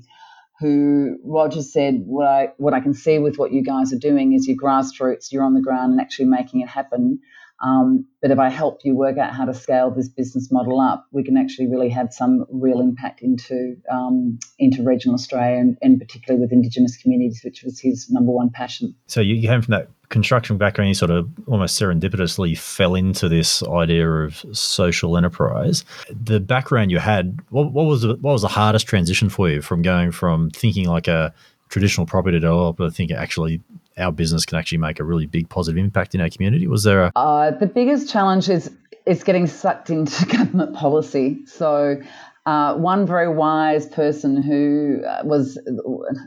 who 0.59 1.17
Roger 1.23 1.61
said, 1.61 2.03
what 2.05 2.27
I, 2.27 2.49
what 2.57 2.73
I 2.73 2.79
can 2.79 2.93
see 2.93 3.19
with 3.19 3.37
what 3.37 3.51
you 3.53 3.63
guys 3.63 3.93
are 3.93 3.99
doing 3.99 4.33
is 4.33 4.47
your 4.47 4.57
grassroots, 4.57 5.31
you're 5.31 5.43
on 5.43 5.53
the 5.55 5.61
ground 5.61 5.93
and 5.93 6.01
actually 6.01 6.25
making 6.27 6.61
it 6.61 6.69
happen. 6.69 7.19
Um, 7.61 8.05
but 8.21 8.31
if 8.31 8.39
I 8.39 8.49
help 8.49 8.79
you 8.83 8.95
work 8.95 9.17
out 9.17 9.33
how 9.33 9.45
to 9.45 9.53
scale 9.53 9.91
this 9.91 10.07
business 10.07 10.51
model 10.51 10.79
up, 10.79 11.05
we 11.11 11.23
can 11.23 11.37
actually 11.37 11.67
really 11.67 11.89
have 11.89 12.13
some 12.13 12.45
real 12.49 12.79
impact 12.79 13.21
into 13.21 13.75
um, 13.91 14.39
into 14.57 14.83
regional 14.83 15.15
Australia 15.15 15.57
and, 15.57 15.77
and, 15.81 15.99
particularly 15.99 16.41
with 16.41 16.51
Indigenous 16.51 16.97
communities, 16.97 17.41
which 17.43 17.63
was 17.63 17.79
his 17.79 18.09
number 18.09 18.31
one 18.31 18.49
passion. 18.49 18.95
So 19.07 19.19
you 19.21 19.41
came 19.41 19.61
from 19.61 19.73
that 19.73 19.89
construction 20.09 20.57
background, 20.57 20.89
you 20.89 20.93
sort 20.93 21.11
of 21.11 21.29
almost 21.47 21.79
serendipitously 21.79 22.57
fell 22.57 22.95
into 22.95 23.29
this 23.29 23.61
idea 23.63 24.09
of 24.09 24.43
social 24.53 25.17
enterprise. 25.17 25.85
The 26.09 26.39
background 26.39 26.91
you 26.91 26.99
had, 26.99 27.39
what, 27.49 27.71
what 27.71 27.85
was 27.85 28.01
the, 28.01 28.15
what 28.15 28.33
was 28.33 28.41
the 28.41 28.47
hardest 28.47 28.87
transition 28.87 29.29
for 29.29 29.49
you 29.49 29.61
from 29.61 29.81
going 29.81 30.11
from 30.11 30.49
thinking 30.49 30.87
like 30.87 31.07
a 31.07 31.33
traditional 31.69 32.07
property 32.07 32.39
developer 32.39 32.85
to 32.85 32.91
thinking 32.91 33.15
actually 33.15 33.61
our 33.99 34.11
business 34.11 34.45
can 34.45 34.57
actually 34.57 34.79
make 34.79 34.99
a 34.99 35.03
really 35.03 35.25
big 35.25 35.49
positive 35.49 35.77
impact 35.77 36.15
in 36.15 36.21
our 36.21 36.29
community? 36.29 36.67
Was 36.67 36.83
there 36.83 37.03
a 37.03 37.11
uh, 37.15 37.51
the 37.51 37.67
biggest 37.67 38.09
challenge 38.09 38.49
is 38.49 38.71
is 39.05 39.23
getting 39.23 39.47
sucked 39.47 39.89
into 39.89 40.25
government 40.37 40.75
policy. 40.75 41.45
So. 41.45 42.01
Uh, 42.45 42.73
one 42.75 43.05
very 43.05 43.31
wise 43.31 43.85
person 43.85 44.41
who 44.41 45.03
uh, 45.05 45.21
was 45.23 45.59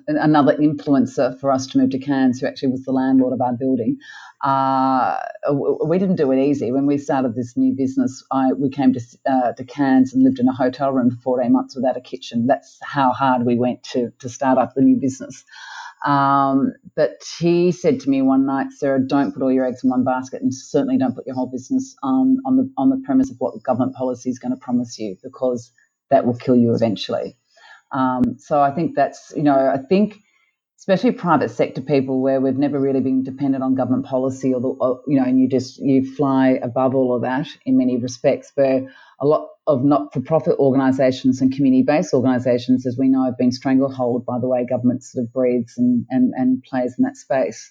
another 0.06 0.56
influencer 0.58 1.36
for 1.40 1.50
us 1.50 1.66
to 1.66 1.78
move 1.78 1.90
to 1.90 1.98
Cairns, 1.98 2.38
who 2.38 2.46
actually 2.46 2.68
was 2.68 2.84
the 2.84 2.92
landlord 2.92 3.32
of 3.32 3.40
our 3.40 3.54
building. 3.54 3.98
Uh, 4.42 5.16
we 5.84 5.98
didn't 5.98 6.16
do 6.16 6.30
it 6.30 6.38
easy. 6.38 6.70
When 6.70 6.86
we 6.86 6.98
started 6.98 7.34
this 7.34 7.56
new 7.56 7.74
business, 7.74 8.24
I, 8.30 8.52
we 8.52 8.70
came 8.70 8.92
to, 8.92 9.00
uh, 9.26 9.52
to 9.52 9.64
Cairns 9.64 10.12
and 10.12 10.22
lived 10.22 10.38
in 10.38 10.46
a 10.46 10.54
hotel 10.54 10.92
room 10.92 11.10
for 11.10 11.38
14 11.38 11.50
months 11.50 11.74
without 11.74 11.96
a 11.96 12.00
kitchen. 12.00 12.46
That's 12.46 12.78
how 12.82 13.10
hard 13.12 13.44
we 13.44 13.56
went 13.56 13.82
to, 13.94 14.12
to 14.20 14.28
start 14.28 14.58
up 14.58 14.74
the 14.74 14.82
new 14.82 14.96
business. 14.96 15.44
Um, 16.06 16.72
but 16.96 17.22
he 17.38 17.72
said 17.72 18.00
to 18.00 18.10
me 18.10 18.22
one 18.22 18.46
night, 18.46 18.68
Sarah, 18.72 19.00
don't 19.06 19.32
put 19.32 19.42
all 19.42 19.52
your 19.52 19.66
eggs 19.66 19.84
in 19.84 19.90
one 19.90 20.04
basket, 20.04 20.42
and 20.42 20.54
certainly 20.54 20.98
don't 20.98 21.14
put 21.14 21.26
your 21.26 21.36
whole 21.36 21.46
business 21.50 21.96
on 22.02 22.38
on 22.46 22.56
the 22.56 22.70
on 22.78 22.90
the 22.90 23.02
premise 23.04 23.30
of 23.30 23.36
what 23.38 23.62
government 23.62 23.94
policy 23.94 24.30
is 24.30 24.38
going 24.38 24.54
to 24.54 24.60
promise 24.60 24.98
you, 24.98 25.16
because 25.22 25.72
that 26.10 26.26
will 26.26 26.36
kill 26.36 26.56
you 26.56 26.74
eventually. 26.74 27.36
Um, 27.92 28.36
so 28.38 28.60
I 28.62 28.72
think 28.72 28.96
that's 28.96 29.32
you 29.36 29.42
know 29.42 29.56
I 29.74 29.78
think 29.78 30.16
especially 30.82 31.12
private 31.12 31.48
sector 31.48 31.80
people 31.80 32.20
where 32.20 32.40
we've 32.40 32.58
never 32.58 32.80
really 32.80 33.00
been 33.00 33.22
dependent 33.22 33.62
on 33.62 33.76
government 33.76 34.04
policy 34.04 34.52
or, 34.52 34.60
the, 34.60 34.66
or 34.66 35.00
you 35.06 35.16
know 35.16 35.22
and 35.22 35.38
you 35.38 35.48
just 35.48 35.78
you 35.78 36.04
fly 36.16 36.58
above 36.60 36.92
all 36.92 37.14
of 37.14 37.22
that 37.22 37.46
in 37.64 37.76
many 37.78 37.96
respects 37.96 38.50
where 38.56 38.92
a 39.20 39.24
lot 39.24 39.46
of 39.68 39.84
not-for-profit 39.84 40.58
organisations 40.58 41.40
and 41.40 41.52
community-based 41.52 42.12
organisations 42.12 42.84
as 42.84 42.98
we 42.98 43.08
know 43.08 43.24
have 43.24 43.38
been 43.38 43.52
stranglehold 43.52 44.26
by 44.26 44.40
the 44.40 44.48
way 44.48 44.66
government 44.68 45.04
sort 45.04 45.22
of 45.22 45.32
breathes 45.32 45.74
and, 45.78 46.04
and, 46.10 46.32
and 46.36 46.64
plays 46.64 46.96
in 46.98 47.04
that 47.04 47.16
space. 47.16 47.70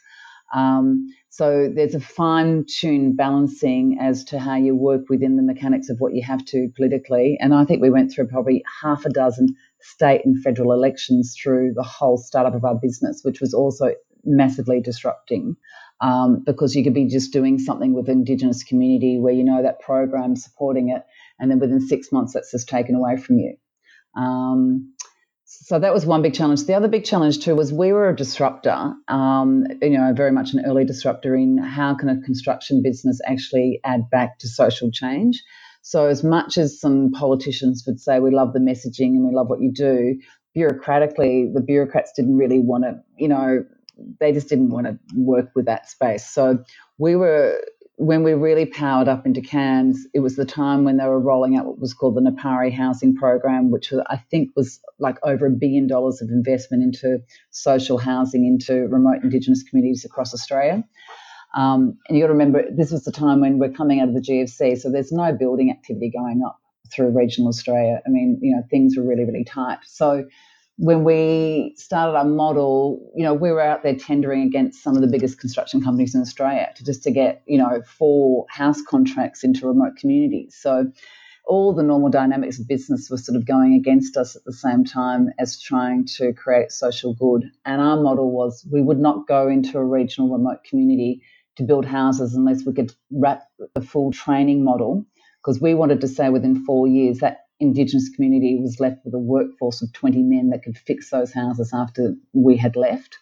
Um, 0.54 1.14
so 1.30 1.70
there's 1.74 1.96
a 1.96 2.00
fine-tuned 2.00 3.18
balancing 3.18 3.98
as 4.00 4.24
to 4.26 4.40
how 4.40 4.56
you 4.56 4.74
work 4.74 5.10
within 5.10 5.36
the 5.36 5.44
mechanics 5.44 5.90
of 5.90 6.00
what 6.00 6.14
you 6.14 6.24
have 6.24 6.46
to 6.46 6.70
politically 6.76 7.38
and 7.40 7.54
i 7.54 7.64
think 7.64 7.82
we 7.82 7.90
went 7.90 8.12
through 8.12 8.28
probably 8.28 8.62
half 8.82 9.06
a 9.06 9.10
dozen 9.10 9.56
state 9.82 10.22
and 10.26 10.42
federal 10.44 10.72
elections 10.74 11.36
through 11.42 11.74
the 11.76 11.84
whole 11.84 12.18
startup 12.18 12.56
of 12.56 12.66
our 12.66 12.76
business, 12.76 13.22
which 13.24 13.42
was 13.42 13.54
also 13.54 13.94
massively 14.24 14.82
disrupting. 14.82 15.56
Um, 16.02 16.42
because 16.44 16.76
you 16.76 16.84
could 16.84 16.96
be 16.96 17.06
just 17.06 17.32
doing 17.32 17.60
something 17.60 17.94
with 17.94 18.10
Indigenous 18.10 18.64
community 18.64 19.20
where 19.20 19.34
you 19.34 19.44
know 19.44 19.62
that 19.62 19.82
program 19.82 20.36
supporting 20.36 20.90
it, 20.90 21.04
and 21.40 21.52
then 21.52 21.60
within 21.60 21.80
six 21.80 22.12
months 22.12 22.34
that's 22.34 22.52
just 22.52 22.68
taken 22.68 22.96
away 22.96 23.18
from 23.18 23.38
you. 23.38 23.56
Um, 24.16 24.94
so 25.46 25.78
that 25.78 25.94
was 25.94 26.06
one 26.06 26.22
big 26.22 26.34
challenge. 26.34 26.64
The 26.66 26.76
other 26.76 26.88
big 26.88 27.04
challenge 27.04 27.40
too 27.40 27.56
was 27.56 27.74
we 27.74 27.92
were 27.92 28.10
a 28.10 28.16
disruptor, 28.16 28.94
um, 29.10 29.66
you 29.82 29.98
know, 29.98 30.14
very 30.14 30.32
much 30.32 30.54
an 30.54 30.66
early 30.66 30.86
disruptor 30.86 31.36
in 31.36 31.58
how 31.58 31.94
can 31.94 32.10
a 32.10 32.22
construction 32.22 32.82
business 32.82 33.20
actually 33.26 33.82
add 33.84 34.10
back 34.10 34.40
to 34.40 34.48
social 34.48 34.92
change. 34.92 35.44
So, 35.82 36.08
as 36.08 36.24
much 36.24 36.58
as 36.58 36.80
some 36.80 37.12
politicians 37.12 37.84
would 37.88 38.00
say, 38.00 38.20
we 38.20 38.32
love 38.32 38.54
the 38.54 38.60
messaging 38.60 39.16
and 39.16 39.28
we 39.28 39.34
love 39.34 39.50
what 39.50 39.62
you 39.62 39.72
do, 39.72 40.20
bureaucratically, 40.56 41.54
the 41.54 41.62
bureaucrats 41.62 42.12
didn't 42.16 42.38
really 42.38 42.60
want 42.60 42.84
to, 42.84 43.02
you 43.18 43.28
know, 43.28 43.66
they 44.20 44.32
just 44.32 44.50
didn't 44.50 44.70
want 44.70 44.88
to 44.88 44.98
work 45.16 45.50
with 45.56 45.66
that 45.66 45.90
space. 45.90 46.26
So, 46.28 46.64
we 46.98 47.16
were 47.16 47.60
when 48.02 48.24
we 48.24 48.34
really 48.34 48.66
powered 48.66 49.08
up 49.08 49.28
into 49.28 49.42
Cairns, 49.42 50.08
it 50.16 50.22
was 50.22 50.36
the 50.36 50.46
time 50.46 50.86
when 50.86 50.98
they 50.98 51.06
were 51.06 51.20
rolling 51.20 51.56
out 51.56 51.68
what 51.68 51.78
was 51.78 51.94
called 51.94 52.16
the 52.16 52.22
NPARIH 52.22 52.74
housing 52.74 53.16
program, 53.16 53.70
which 53.70 53.94
I 54.10 54.18
think 54.32 54.50
was 54.56 54.80
like 54.98 55.18
over 55.22 55.46
a 55.46 55.52
billion 55.52 55.86
dollars 55.86 56.20
of 56.20 56.30
investment 56.30 56.82
into 56.82 57.20
social 57.52 58.00
housing 58.00 58.48
into 58.48 58.88
remote 58.88 59.24
Indigenous 59.24 59.62
communities 59.62 60.04
across 60.04 60.34
Australia. 60.34 60.84
Um, 61.56 61.98
and 62.08 62.18
you 62.18 62.24
got 62.24 62.28
to 62.28 62.34
remember, 62.34 62.64
this 62.72 62.92
was 62.92 63.04
the 63.04 63.12
time 63.12 63.42
when 63.42 63.60
we're 63.60 63.72
coming 63.72 64.00
out 64.00 64.08
of 64.08 64.14
the 64.14 64.22
GFC, 64.22 64.80
so 64.80 64.90
there's 64.90 65.12
no 65.12 65.34
building 65.34 65.70
activity 65.70 66.10
going 66.10 66.42
up 66.46 66.60
through 66.94 67.10
regional 67.10 67.50
Australia. 67.50 68.02
I 68.06 68.10
mean, 68.10 68.40
you 68.42 68.56
know, 68.56 68.64
things 68.70 68.96
were 68.98 69.04
really, 69.04 69.26
really 69.26 69.44
tight. 69.44 69.80
So 69.86 70.26
when 70.78 71.04
we 71.04 71.74
started 71.78 72.18
our 72.18 72.26
model, 72.26 73.12
you 73.16 73.24
know, 73.24 73.34
we 73.34 73.52
were 73.52 73.62
out 73.62 73.84
there 73.84 73.96
tendering 73.96 74.44
against 74.44 74.82
some 74.82 74.96
of 74.96 75.02
the 75.02 75.08
biggest 75.08 75.40
construction 75.40 75.82
companies 75.82 76.16
in 76.16 76.22
Australia 76.22 76.72
to 76.76 76.84
just 76.84 77.04
to 77.04 77.12
get, 77.12 77.44
you 77.46 77.58
know, 77.58 77.82
four 77.98 78.46
house 78.50 78.82
contracts 78.82 79.44
into 79.44 79.68
remote 79.68 79.96
communities. 79.96 80.58
So 80.60 80.92
all 81.46 81.74
the 81.74 81.84
normal 81.84 82.10
dynamics 82.10 82.60
of 82.60 82.68
business 82.68 83.10
were 83.10 83.18
sort 83.18 83.36
of 83.36 83.46
going 83.46 83.74
against 83.74 84.16
us 84.16 84.36
at 84.36 84.44
the 84.46 84.54
same 84.54 84.86
time 84.86 85.30
as 85.38 85.62
trying 85.62 86.06
to 86.06 86.34
create 86.34 86.72
social 86.72 87.14
good. 87.14 87.44
And 87.66 87.82
our 87.82 88.02
model 88.02 88.32
was 88.32 88.66
we 88.72 88.82
would 88.82 89.00
not 89.00 89.28
go 89.28 89.48
into 89.48 89.78
a 89.78 89.86
regional 89.86 90.32
remote 90.32 90.64
community 90.64 91.22
to 91.58 91.64
build 91.64 91.86
houses 91.86 92.36
unless 92.36 92.66
we 92.66 92.74
could 92.74 92.92
wrap 93.12 93.44
the 93.76 93.82
full 93.82 94.12
training 94.12 94.64
model 94.64 95.06
because 95.42 95.62
we 95.62 95.74
wanted 95.74 96.02
to 96.02 96.08
say 96.08 96.30
within 96.30 96.64
four 96.66 96.88
years 96.88 97.20
that 97.20 97.46
Indigenous 97.60 98.10
community 98.10 98.60
was 98.60 98.80
left 98.80 99.06
with 99.06 99.14
a 99.14 99.20
workforce 99.20 99.82
of 99.82 99.94
20 99.94 100.24
men 100.24 100.50
that 100.50 100.64
could 100.64 100.78
fix 100.78 101.10
those 101.10 101.32
houses 101.32 101.72
after 101.74 102.16
we 102.34 102.58
had 102.58 102.76
left. 102.76 103.18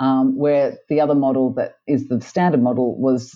Um, 0.00 0.36
where 0.36 0.76
the 0.88 1.00
other 1.00 1.14
model 1.14 1.54
that 1.54 1.76
is 1.86 2.08
the 2.08 2.20
standard 2.20 2.60
model 2.60 2.98
was 3.00 3.32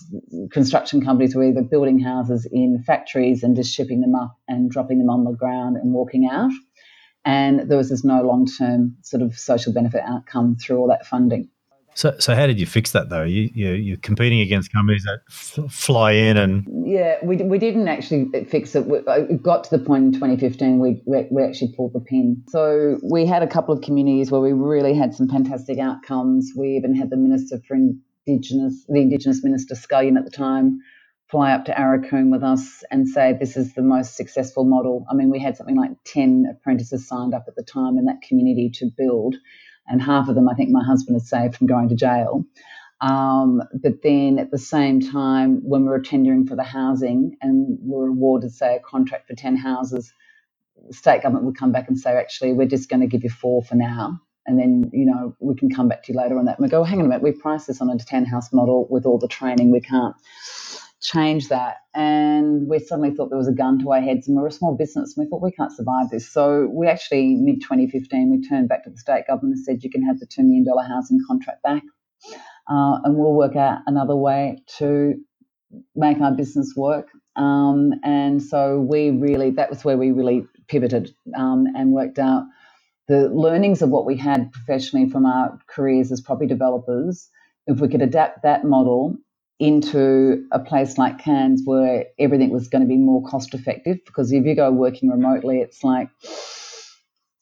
construction 0.50 1.04
companies 1.04 1.32
were 1.36 1.44
either 1.44 1.62
building 1.62 2.00
houses 2.00 2.48
in 2.50 2.82
factories 2.84 3.44
and 3.44 3.54
just 3.54 3.72
shipping 3.72 4.00
them 4.00 4.16
up 4.16 4.36
and 4.48 4.68
dropping 4.68 4.98
them 4.98 5.08
on 5.08 5.22
the 5.22 5.30
ground 5.30 5.76
and 5.76 5.92
walking 5.92 6.28
out. 6.28 6.50
And 7.24 7.70
there 7.70 7.78
was 7.78 7.90
this 7.90 8.04
no 8.04 8.22
long 8.22 8.46
term 8.46 8.96
sort 9.02 9.22
of 9.22 9.38
social 9.38 9.72
benefit 9.72 10.02
outcome 10.04 10.56
through 10.56 10.78
all 10.78 10.88
that 10.88 11.06
funding. 11.06 11.48
So, 11.98 12.14
so 12.20 12.32
how 12.32 12.46
did 12.46 12.60
you 12.60 12.66
fix 12.66 12.92
that 12.92 13.08
though? 13.08 13.24
You, 13.24 13.50
you 13.54 13.70
you're 13.70 13.96
competing 13.96 14.38
against 14.38 14.72
companies 14.72 15.02
that 15.02 15.22
f- 15.28 15.72
fly 15.72 16.12
in 16.12 16.36
and 16.36 16.64
yeah, 16.86 17.16
we, 17.24 17.38
we 17.38 17.58
didn't 17.58 17.88
actually 17.88 18.28
fix 18.44 18.76
it. 18.76 18.86
We, 18.86 18.98
uh, 18.98 19.24
it 19.28 19.42
got 19.42 19.64
to 19.64 19.70
the 19.76 19.84
point 19.84 20.04
in 20.04 20.12
2015 20.12 20.78
we, 20.78 21.02
we 21.04 21.42
actually 21.42 21.72
pulled 21.76 21.94
the 21.94 22.00
pin. 22.00 22.44
So 22.50 23.00
we 23.02 23.26
had 23.26 23.42
a 23.42 23.48
couple 23.48 23.74
of 23.74 23.82
communities 23.82 24.30
where 24.30 24.40
we 24.40 24.52
really 24.52 24.94
had 24.94 25.12
some 25.12 25.28
fantastic 25.28 25.80
outcomes. 25.80 26.52
We 26.56 26.76
even 26.76 26.94
had 26.94 27.10
the 27.10 27.16
minister 27.16 27.58
for 27.66 27.76
Indigenous, 28.28 28.84
the 28.88 29.00
Indigenous 29.00 29.42
minister 29.42 29.74
Scullion 29.74 30.16
at 30.16 30.24
the 30.24 30.30
time, 30.30 30.78
fly 31.28 31.50
up 31.50 31.64
to 31.64 31.72
Aurukun 31.72 32.30
with 32.30 32.44
us 32.44 32.84
and 32.92 33.08
say 33.08 33.32
this 33.32 33.56
is 33.56 33.74
the 33.74 33.82
most 33.82 34.14
successful 34.14 34.62
model. 34.62 35.04
I 35.10 35.14
mean, 35.14 35.30
we 35.30 35.40
had 35.40 35.56
something 35.56 35.76
like 35.76 35.90
10 36.04 36.46
apprentices 36.48 37.08
signed 37.08 37.34
up 37.34 37.46
at 37.48 37.56
the 37.56 37.64
time 37.64 37.98
in 37.98 38.04
that 38.04 38.22
community 38.22 38.70
to 38.74 38.88
build 38.96 39.34
and 39.88 40.02
half 40.02 40.28
of 40.28 40.34
them 40.36 40.48
I 40.48 40.54
think 40.54 40.70
my 40.70 40.84
husband 40.84 41.16
has 41.16 41.28
saved 41.28 41.56
from 41.56 41.66
going 41.68 41.88
to 41.90 41.96
jail. 41.96 42.44
Um, 43.00 43.62
but 43.82 44.02
then 44.02 44.38
at 44.40 44.50
the 44.50 44.58
same 44.58 45.00
time, 45.00 45.60
when 45.64 45.82
we 45.82 45.88
were 45.88 46.00
tendering 46.02 46.46
for 46.46 46.56
the 46.56 46.64
housing 46.64 47.36
and 47.42 47.78
we 47.82 47.96
were 47.96 48.08
awarded, 48.08 48.52
say, 48.52 48.76
a 48.76 48.80
contract 48.80 49.28
for 49.28 49.36
10 49.36 49.56
houses, 49.56 50.12
the 50.88 50.94
state 50.94 51.22
government 51.22 51.46
would 51.46 51.58
come 51.58 51.72
back 51.72 51.88
and 51.88 51.98
say, 51.98 52.12
actually, 52.16 52.54
we're 52.54 52.68
just 52.68 52.88
going 52.90 53.00
to 53.00 53.06
give 53.06 53.24
you 53.24 53.30
four 53.30 53.62
for 53.62 53.76
now. 53.76 54.20
And 54.46 54.58
then, 54.58 54.90
you 54.92 55.06
know, 55.06 55.36
we 55.40 55.54
can 55.56 55.70
come 55.70 55.88
back 55.88 56.04
to 56.04 56.12
you 56.12 56.18
later 56.18 56.38
on 56.38 56.46
that. 56.46 56.58
And 56.58 56.64
we 56.66 56.70
go, 56.70 56.84
hang 56.84 57.00
on 57.00 57.06
a 57.06 57.08
minute, 57.08 57.22
we 57.22 57.32
priced 57.32 57.68
this 57.68 57.80
on 57.82 57.90
a 57.90 57.98
10 57.98 58.26
house 58.26 58.52
model 58.52 58.88
with 58.90 59.06
all 59.06 59.18
the 59.18 59.28
training. 59.28 59.70
We 59.72 59.80
can't 59.80 60.16
change 61.02 61.48
that. 61.48 61.76
And 61.94 62.68
we 62.68 62.78
suddenly 62.80 63.12
thought 63.14 63.30
there 63.30 63.38
was 63.38 63.48
a 63.48 63.52
gun 63.52 63.78
to 63.80 63.92
our 63.92 64.00
heads, 64.00 64.28
and 64.28 64.36
we 64.36 64.42
we're 64.42 64.48
a 64.48 64.52
small 64.52 64.76
business. 64.76 65.16
And 65.16 65.26
we 65.26 65.30
thought 65.30 65.42
we 65.42 65.52
can't 65.52 65.72
survive 65.72 66.10
this. 66.10 66.28
So 66.32 66.68
we 66.72 66.86
actually, 66.88 67.36
mid 67.36 67.60
2015, 67.62 68.30
we 68.30 68.48
turned 68.48 68.68
back 68.68 68.84
to 68.84 68.90
the 68.90 68.98
state 68.98 69.26
government 69.28 69.56
and 69.56 69.64
said, 69.64 69.84
you 69.84 69.90
can 69.90 70.02
have 70.04 70.20
the 70.20 70.26
$2 70.26 70.38
million 70.44 70.66
housing 70.88 71.20
contract 71.28 71.62
back. 71.62 71.82
Uh, 72.70 72.98
and 73.04 73.16
we'll 73.16 73.34
work 73.34 73.56
out 73.56 73.80
another 73.86 74.16
way 74.16 74.58
to 74.78 75.14
make 75.96 76.20
our 76.20 76.32
business 76.32 76.74
work. 76.76 77.08
Um, 77.36 77.92
and 78.04 78.42
so 78.42 78.80
we 78.80 79.10
really, 79.10 79.50
that 79.52 79.70
was 79.70 79.84
where 79.84 79.98
we 79.98 80.12
really 80.12 80.46
pivoted 80.68 81.14
um, 81.38 81.66
and 81.76 81.92
worked 81.92 82.18
out 82.18 82.44
the 83.08 83.28
learnings 83.30 83.82
of 83.82 83.90
what 83.90 84.06
we 84.06 84.16
had 84.16 84.52
professionally 84.52 85.10
from 85.10 85.26
our 85.26 85.58
careers 85.68 86.12
as 86.12 86.22
property 86.22 86.48
developers. 86.48 87.28
If 87.66 87.80
we 87.80 87.88
could 87.88 88.02
adapt 88.02 88.44
that 88.44 88.64
model 88.64 89.16
into 89.58 90.46
a 90.52 90.58
place 90.60 90.98
like 90.98 91.18
Cairns 91.18 91.62
where 91.64 92.06
everything 92.18 92.50
was 92.50 92.68
going 92.68 92.82
to 92.82 92.88
be 92.88 92.96
more 92.96 93.22
cost 93.24 93.54
effective 93.54 93.98
because 94.06 94.32
if 94.32 94.44
you 94.44 94.54
go 94.54 94.70
working 94.70 95.10
remotely, 95.10 95.58
it's 95.60 95.82
like 95.82 96.08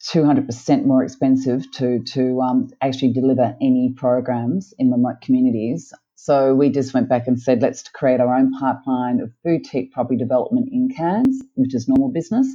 200% 0.03 0.85
more 0.85 1.03
expensive 1.03 1.71
to, 1.73 2.03
to 2.05 2.41
um, 2.41 2.71
actually 2.81 3.13
deliver 3.13 3.57
any 3.61 3.93
programs 3.95 4.73
in 4.79 4.91
remote 4.91 5.21
communities. 5.21 5.93
So 6.15 6.55
we 6.55 6.71
just 6.71 6.95
went 6.95 7.09
back 7.09 7.27
and 7.27 7.41
said, 7.41 7.61
let's 7.61 7.83
create 7.89 8.21
our 8.21 8.35
own 8.35 8.53
pipeline 8.59 9.21
of 9.21 9.31
boutique 9.45 9.93
property 9.93 10.17
development 10.17 10.71
in 10.73 10.89
Cairns, 10.89 11.43
which 11.55 11.75
is 11.75 11.87
normal 11.87 12.11
business. 12.11 12.49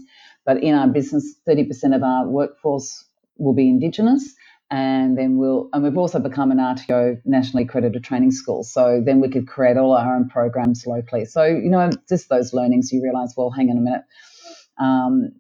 But 0.46 0.64
in 0.64 0.74
our 0.74 0.88
business, 0.88 1.36
30% 1.48 1.96
of 1.96 2.02
our 2.02 2.28
workforce 2.28 3.06
will 3.38 3.54
be 3.54 3.70
Indigenous 3.70 4.34
and 4.72 5.18
then 5.18 5.38
we'll 5.38 5.70
and 5.74 5.84
we've 5.84 5.98
also 5.98 6.18
become 6.18 6.50
an 6.50 6.58
RTO 6.58 7.22
nationally 7.26 7.66
accredited 7.66 8.04
training 8.04 8.32
school. 8.32 8.64
So 8.64 9.04
then 9.06 9.20
we 9.20 9.30
could 9.30 9.46
create 9.46 9.76
all 9.76 9.92
our 9.92 10.16
own 10.16 10.30
programs 10.30 10.88
locally. 10.88 11.26
So 11.26 11.44
you 11.44 11.70
know, 11.70 11.90
just 12.08 12.30
those 12.30 12.54
learnings, 12.54 12.92
you 12.92 13.04
realise, 13.04 13.34
well, 13.36 13.52
hang 13.52 13.70
on 13.70 13.78
a 13.78 13.82
minute. 13.82 14.04
Um, 14.80 15.34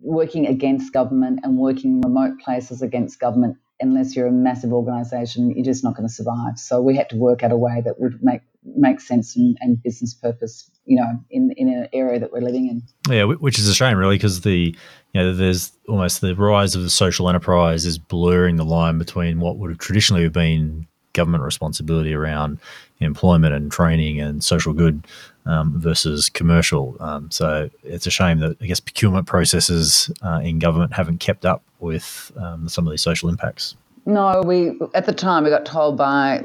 working 0.00 0.46
against 0.46 0.92
government 0.92 1.40
and 1.44 1.56
working 1.56 2.00
remote 2.00 2.40
places 2.40 2.82
against 2.82 3.20
government, 3.20 3.56
unless 3.80 4.16
you're 4.16 4.26
a 4.26 4.32
massive 4.32 4.72
organisation, 4.72 5.50
you're 5.54 5.64
just 5.64 5.84
not 5.84 5.94
going 5.94 6.08
to 6.08 6.12
survive. 6.12 6.58
So 6.58 6.82
we 6.82 6.96
had 6.96 7.10
to 7.10 7.16
work 7.16 7.44
out 7.44 7.52
a 7.52 7.56
way 7.56 7.80
that 7.84 8.00
would 8.00 8.18
make 8.22 8.42
make 8.64 9.00
sense 9.00 9.36
and, 9.36 9.56
and 9.60 9.82
business 9.82 10.14
purpose, 10.14 10.70
you 10.84 10.96
know, 10.96 11.18
in 11.30 11.52
in 11.56 11.68
an 11.68 11.88
area 11.92 12.18
that 12.18 12.32
we're 12.32 12.40
living 12.40 12.68
in. 12.68 12.82
Yeah, 13.12 13.24
which 13.24 13.58
is 13.58 13.68
a 13.68 13.74
shame, 13.74 13.96
really, 13.96 14.16
because 14.16 14.42
the 14.42 14.74
you 15.12 15.20
know 15.20 15.32
there's 15.32 15.72
almost 15.88 16.20
the 16.20 16.34
rise 16.34 16.74
of 16.74 16.82
the 16.82 16.90
social 16.90 17.28
enterprise 17.28 17.86
is 17.86 17.98
blurring 17.98 18.56
the 18.56 18.64
line 18.64 18.98
between 18.98 19.40
what 19.40 19.58
would 19.58 19.70
have 19.70 19.78
traditionally 19.78 20.28
been 20.28 20.86
government 21.14 21.42
responsibility 21.42 22.14
around 22.14 22.60
employment 23.00 23.52
and 23.54 23.72
training 23.72 24.20
and 24.20 24.44
social 24.44 24.72
good 24.72 25.06
um, 25.46 25.78
versus 25.80 26.28
commercial. 26.28 26.96
Um, 27.00 27.30
so 27.30 27.70
it's 27.82 28.06
a 28.06 28.10
shame 28.10 28.38
that 28.40 28.56
I 28.60 28.66
guess 28.66 28.80
procurement 28.80 29.26
processes 29.26 30.10
uh, 30.22 30.40
in 30.42 30.58
government 30.58 30.92
haven't 30.92 31.18
kept 31.18 31.44
up 31.44 31.62
with 31.80 32.30
um, 32.36 32.68
some 32.68 32.86
of 32.86 32.92
these 32.92 33.02
social 33.02 33.28
impacts. 33.28 33.74
No, 34.08 34.42
we 34.42 34.72
at 34.94 35.04
the 35.04 35.12
time 35.12 35.44
we 35.44 35.50
got 35.50 35.66
told 35.66 35.98
by 35.98 36.42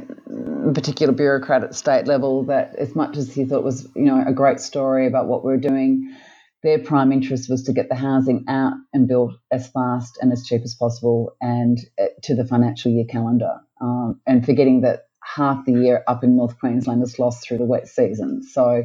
a 0.68 0.74
particular 0.74 1.14
bureaucrat 1.14 1.64
at 1.64 1.74
state 1.74 2.08
level 2.08 2.44
that 2.48 2.76
as 2.76 2.94
much 2.94 3.16
as 3.16 3.34
he 3.34 3.46
thought 3.46 3.64
was 3.64 3.88
you 3.96 4.04
know 4.04 4.22
a 4.28 4.34
great 4.34 4.60
story 4.60 5.08
about 5.08 5.28
what 5.28 5.46
we 5.46 5.54
were 5.54 5.58
doing, 5.58 6.14
their 6.62 6.78
prime 6.78 7.14
interest 7.14 7.50
was 7.50 7.64
to 7.64 7.72
get 7.72 7.88
the 7.88 7.96
housing 7.96 8.44
out 8.50 8.74
and 8.92 9.08
built 9.08 9.32
as 9.50 9.70
fast 9.70 10.18
and 10.22 10.34
as 10.34 10.46
cheap 10.46 10.62
as 10.66 10.76
possible 10.76 11.38
and 11.40 11.80
uh, 11.98 12.08
to 12.24 12.36
the 12.36 12.46
financial 12.46 12.92
year 12.92 13.06
calendar, 13.10 13.54
um, 13.80 14.20
and 14.28 14.46
forgetting 14.46 14.82
that 14.82 15.04
half 15.24 15.64
the 15.66 15.72
year 15.72 16.04
up 16.06 16.22
in 16.22 16.36
North 16.36 16.60
Queensland 16.60 17.02
is 17.02 17.18
lost 17.18 17.48
through 17.48 17.60
the 17.60 17.66
wet 17.66 17.88
season. 17.88 18.44
So 18.44 18.84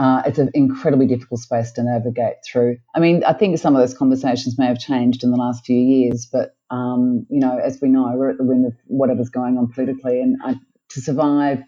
uh, 0.00 0.22
it's 0.26 0.38
an 0.40 0.50
incredibly 0.54 1.06
difficult 1.06 1.42
space 1.42 1.70
to 1.74 1.84
navigate 1.84 2.38
through. 2.44 2.78
I 2.92 2.98
mean, 2.98 3.22
I 3.22 3.34
think 3.34 3.56
some 3.58 3.76
of 3.76 3.80
those 3.80 3.96
conversations 3.96 4.58
may 4.58 4.66
have 4.66 4.80
changed 4.80 5.22
in 5.22 5.30
the 5.30 5.36
last 5.36 5.64
few 5.64 5.78
years, 5.78 6.26
but 6.26 6.56
um, 6.70 7.26
you 7.28 7.40
know, 7.40 7.58
as 7.58 7.80
we 7.80 7.88
know, 7.88 8.12
we're 8.14 8.30
at 8.30 8.38
the 8.38 8.44
whim 8.44 8.64
of 8.64 8.74
whatever's 8.86 9.28
going 9.28 9.58
on 9.58 9.72
politically, 9.72 10.20
and 10.20 10.36
uh, 10.44 10.54
to 10.90 11.00
survive 11.00 11.62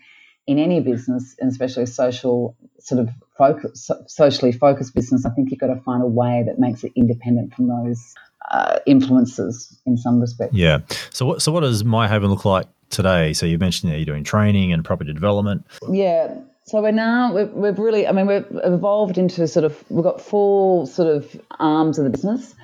in 0.46 0.58
any 0.58 0.80
business, 0.80 1.36
and 1.38 1.50
especially 1.50 1.84
a 1.84 1.86
social 1.86 2.56
sort 2.80 3.00
of 3.00 3.10
focus, 3.36 3.90
socially 4.06 4.52
focused 4.52 4.94
business, 4.94 5.24
I 5.24 5.30
think 5.30 5.50
you've 5.50 5.60
got 5.60 5.68
to 5.68 5.80
find 5.80 6.02
a 6.02 6.06
way 6.06 6.44
that 6.46 6.58
makes 6.58 6.84
it 6.84 6.92
independent 6.96 7.54
from 7.54 7.68
those 7.68 8.14
uh, 8.50 8.78
influences 8.86 9.80
in 9.86 9.96
some 9.96 10.20
respect. 10.20 10.54
Yeah. 10.54 10.80
So 11.10 11.26
what 11.26 11.42
so 11.42 11.52
what 11.52 11.60
does 11.60 11.82
MiHaven 11.84 12.28
look 12.28 12.44
like 12.44 12.66
today? 12.90 13.32
So 13.32 13.46
you 13.46 13.58
mentioned 13.58 13.92
that 13.92 13.96
you're 13.96 14.06
doing 14.06 14.24
training 14.24 14.72
and 14.72 14.84
property 14.84 15.12
development. 15.12 15.66
Yeah. 15.88 16.34
So 16.64 16.80
we're 16.80 16.92
now 16.92 17.34
we've, 17.34 17.50
we've 17.50 17.78
really 17.78 18.06
I 18.06 18.12
mean 18.12 18.26
we've 18.26 18.46
evolved 18.64 19.18
into 19.18 19.46
sort 19.48 19.64
of 19.64 19.84
we've 19.90 20.04
got 20.04 20.20
four 20.20 20.86
sort 20.86 21.08
of 21.08 21.40
arms 21.58 21.98
of 21.98 22.04
the 22.04 22.10
business. 22.10 22.54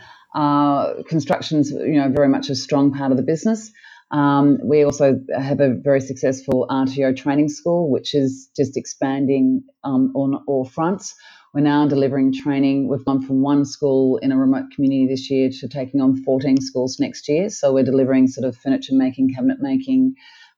Construction's 1.09 1.71
you 1.71 2.01
know 2.01 2.11
very 2.11 2.29
much 2.29 2.49
a 2.51 2.55
strong 2.55 2.93
part 2.93 3.11
of 3.11 3.17
the 3.17 3.25
business. 3.25 3.73
Um, 4.11 4.59
we 4.65 4.85
also 4.85 5.21
have 5.37 5.61
a 5.61 5.75
very 5.75 6.01
successful 6.01 6.67
RTO 6.71 7.17
training 7.17 7.49
school, 7.49 7.91
which 7.91 8.15
is 8.15 8.49
just 8.57 8.77
expanding 8.77 9.65
um, 9.85 10.13
on 10.15 10.43
all 10.47 10.65
fronts. 10.65 11.15
We're 11.53 11.63
now 11.63 11.89
delivering 11.89 12.33
training. 12.33 12.89
We've 12.89 13.05
gone 13.05 13.23
from 13.23 13.43
one 13.43 13.65
school 13.65 14.19
in 14.19 14.33
a 14.33 14.37
remote 14.37 14.67
community 14.75 15.09
this 15.09 15.31
year 15.31 15.51
to 15.61 15.69
taking 15.69 16.01
on 16.01 16.23
14 16.23 16.61
schools 16.61 16.99
next 17.01 17.29
year. 17.29 17.49
So 17.49 17.73
we're 17.73 17.85
delivering 17.85 18.29
sort 18.29 18.47
of 18.47 18.57
furniture 18.57 18.95
making, 18.95 19.35
cabinet 19.35 19.59
making, 19.61 20.15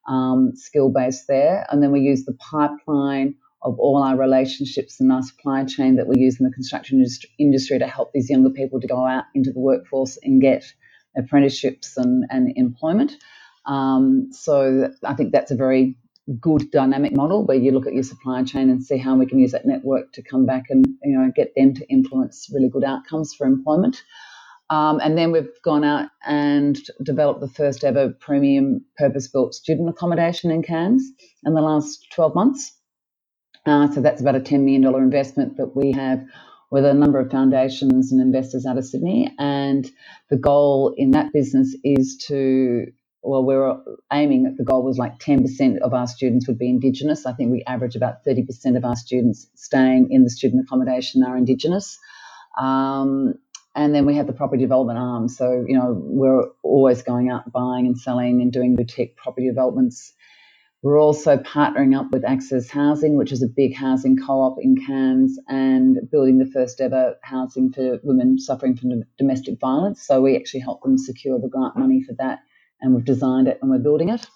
um, 0.08 0.52
skill 0.54 0.90
base 0.90 1.24
there. 1.28 1.66
And 1.70 1.82
then 1.82 1.92
we 1.92 2.00
use 2.00 2.24
the 2.24 2.34
pipeline 2.34 3.36
of 3.62 3.78
all 3.78 4.02
our 4.02 4.16
relationships 4.16 5.00
and 5.00 5.12
our 5.12 5.22
supply 5.22 5.64
chain 5.64 5.96
that 5.96 6.06
we 6.06 6.18
use 6.18 6.40
in 6.40 6.46
the 6.46 6.52
construction 6.52 7.04
industry 7.38 7.78
to 7.78 7.86
help 7.86 8.12
these 8.12 8.30
younger 8.30 8.50
people 8.50 8.80
to 8.80 8.86
go 8.86 9.06
out 9.06 9.24
into 9.34 9.52
the 9.52 9.60
workforce 9.60 10.18
and 10.22 10.40
get 10.40 10.64
apprenticeships 11.16 11.96
and, 11.96 12.24
and 12.30 12.52
employment. 12.56 13.12
Um, 13.66 14.28
so 14.32 14.90
I 15.04 15.14
think 15.14 15.32
that's 15.32 15.50
a 15.50 15.56
very 15.56 15.96
good 16.40 16.70
dynamic 16.70 17.14
model 17.14 17.44
where 17.44 17.56
you 17.56 17.72
look 17.72 17.86
at 17.86 17.94
your 17.94 18.02
supply 18.02 18.42
chain 18.44 18.70
and 18.70 18.82
see 18.82 18.96
how 18.96 19.16
we 19.16 19.26
can 19.26 19.38
use 19.38 19.52
that 19.52 19.66
network 19.66 20.12
to 20.12 20.22
come 20.22 20.46
back 20.46 20.66
and 20.70 20.86
you 21.02 21.18
know 21.18 21.30
get 21.34 21.52
them 21.56 21.74
to 21.74 21.88
influence 21.88 22.48
really 22.52 22.68
good 22.68 22.84
outcomes 22.84 23.34
for 23.34 23.46
employment. 23.46 24.02
Um, 24.70 25.00
and 25.00 25.18
then 25.18 25.32
we've 25.32 25.50
gone 25.64 25.82
out 25.82 26.10
and 26.24 26.78
developed 27.02 27.40
the 27.40 27.48
first 27.48 27.82
ever 27.82 28.10
premium 28.20 28.84
purpose 28.96 29.26
built 29.26 29.52
student 29.52 29.88
accommodation 29.88 30.52
in 30.52 30.62
Cairns 30.62 31.02
in 31.44 31.54
the 31.54 31.60
last 31.60 32.06
12 32.12 32.36
months. 32.36 32.72
Uh, 33.66 33.90
so 33.92 34.00
that's 34.00 34.20
about 34.20 34.36
a 34.36 34.40
$10 34.40 34.64
million 34.64 34.84
investment 34.94 35.56
that 35.56 35.76
we 35.76 35.92
have 35.92 36.24
with 36.70 36.84
a 36.84 36.94
number 36.94 37.18
of 37.18 37.30
foundations 37.30 38.12
and 38.12 38.20
investors 38.20 38.64
out 38.66 38.78
of 38.78 38.84
Sydney. 38.84 39.32
And 39.38 39.90
the 40.30 40.36
goal 40.36 40.94
in 40.96 41.12
that 41.12 41.32
business 41.32 41.76
is 41.84 42.16
to, 42.28 42.86
well, 43.22 43.44
we're 43.44 43.76
aiming 44.12 44.46
at 44.46 44.56
the 44.56 44.64
goal 44.64 44.84
was 44.84 44.98
like 44.98 45.18
10% 45.18 45.78
of 45.78 45.92
our 45.92 46.06
students 46.06 46.46
would 46.48 46.58
be 46.58 46.68
Indigenous. 46.68 47.26
I 47.26 47.32
think 47.32 47.50
we 47.50 47.62
average 47.66 47.96
about 47.96 48.24
30% 48.26 48.76
of 48.76 48.84
our 48.84 48.96
students 48.96 49.48
staying 49.56 50.08
in 50.10 50.24
the 50.24 50.30
student 50.30 50.64
accommodation 50.64 51.22
are 51.24 51.36
Indigenous. 51.36 51.98
Um, 52.58 53.34
and 53.74 53.94
then 53.94 54.06
we 54.06 54.16
have 54.16 54.26
the 54.26 54.32
property 54.32 54.62
development 54.62 54.98
arm. 54.98 55.28
So, 55.28 55.64
you 55.66 55.76
know, 55.76 55.96
we're 55.96 56.44
always 56.62 57.02
going 57.02 57.30
out 57.30 57.50
buying 57.52 57.86
and 57.86 57.98
selling 57.98 58.42
and 58.42 58.52
doing 58.52 58.74
boutique 58.74 59.16
property 59.16 59.48
developments 59.48 60.12
we're 60.82 61.00
also 61.00 61.36
partnering 61.36 61.98
up 61.98 62.10
with 62.10 62.24
Access 62.24 62.70
Housing, 62.70 63.18
which 63.18 63.32
is 63.32 63.42
a 63.42 63.48
big 63.48 63.74
housing 63.74 64.16
co 64.16 64.40
op 64.40 64.56
in 64.60 64.76
Cairns, 64.76 65.38
and 65.46 65.98
building 66.10 66.38
the 66.38 66.50
first 66.50 66.80
ever 66.80 67.16
housing 67.22 67.70
for 67.70 67.98
women 68.02 68.38
suffering 68.38 68.76
from 68.76 69.04
domestic 69.18 69.60
violence. 69.60 70.06
So 70.06 70.22
we 70.22 70.36
actually 70.36 70.60
help 70.60 70.82
them 70.82 70.96
secure 70.96 71.38
the 71.38 71.48
grant 71.48 71.76
money 71.76 72.02
for 72.02 72.14
that, 72.18 72.38
and 72.80 72.94
we've 72.94 73.04
designed 73.04 73.46
it 73.46 73.58
and 73.60 73.70
we're 73.70 73.78
building 73.78 74.08
it. 74.08 74.26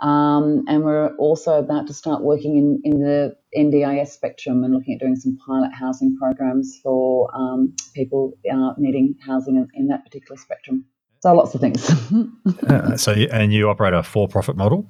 Um, 0.00 0.64
and 0.66 0.82
we're 0.82 1.14
also 1.16 1.58
about 1.58 1.88
to 1.88 1.92
start 1.92 2.22
working 2.22 2.56
in, 2.56 2.80
in 2.84 3.00
the 3.00 3.36
NDIS 3.54 4.08
spectrum 4.08 4.64
and 4.64 4.72
looking 4.72 4.94
at 4.94 5.00
doing 5.00 5.16
some 5.16 5.36
pilot 5.44 5.72
housing 5.74 6.16
programs 6.16 6.78
for 6.82 7.28
um, 7.36 7.74
people 7.94 8.32
uh, 8.50 8.72
needing 8.78 9.16
housing 9.26 9.56
in, 9.56 9.68
in, 9.74 9.88
that 9.88 10.04
particular 10.04 10.38
spectrum. 10.38 10.86
So 11.18 11.34
lots 11.34 11.54
of 11.54 11.60
things. 11.60 11.90
uh, 12.66 12.96
so, 12.96 13.12
and 13.12 13.52
you 13.52 13.68
operate 13.68 13.92
a 13.92 14.02
for-profit 14.02 14.56
model? 14.56 14.88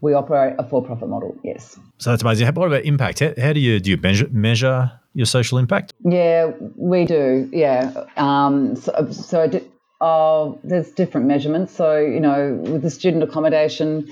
We 0.00 0.14
operate 0.14 0.54
a 0.58 0.68
for-profit 0.68 1.08
model. 1.08 1.36
Yes. 1.42 1.78
So 1.98 2.10
that's 2.10 2.22
amazing. 2.22 2.46
What 2.48 2.66
about 2.66 2.84
impact? 2.84 3.20
How, 3.20 3.32
how 3.40 3.52
do 3.52 3.60
you 3.60 3.80
do 3.80 3.90
you 3.90 3.96
measure 3.96 4.28
measure 4.30 4.92
your 5.14 5.26
social 5.26 5.58
impact? 5.58 5.94
Yeah, 6.04 6.52
we 6.76 7.04
do. 7.06 7.48
Yeah. 7.52 8.04
Um, 8.16 8.76
so, 8.76 9.08
so 9.10 9.48
did, 9.48 9.68
oh, 10.00 10.58
there's 10.62 10.90
different 10.90 11.26
measurements. 11.26 11.74
So 11.74 11.98
you 11.98 12.20
know, 12.20 12.58
with 12.62 12.82
the 12.82 12.90
student 12.90 13.22
accommodation. 13.22 14.08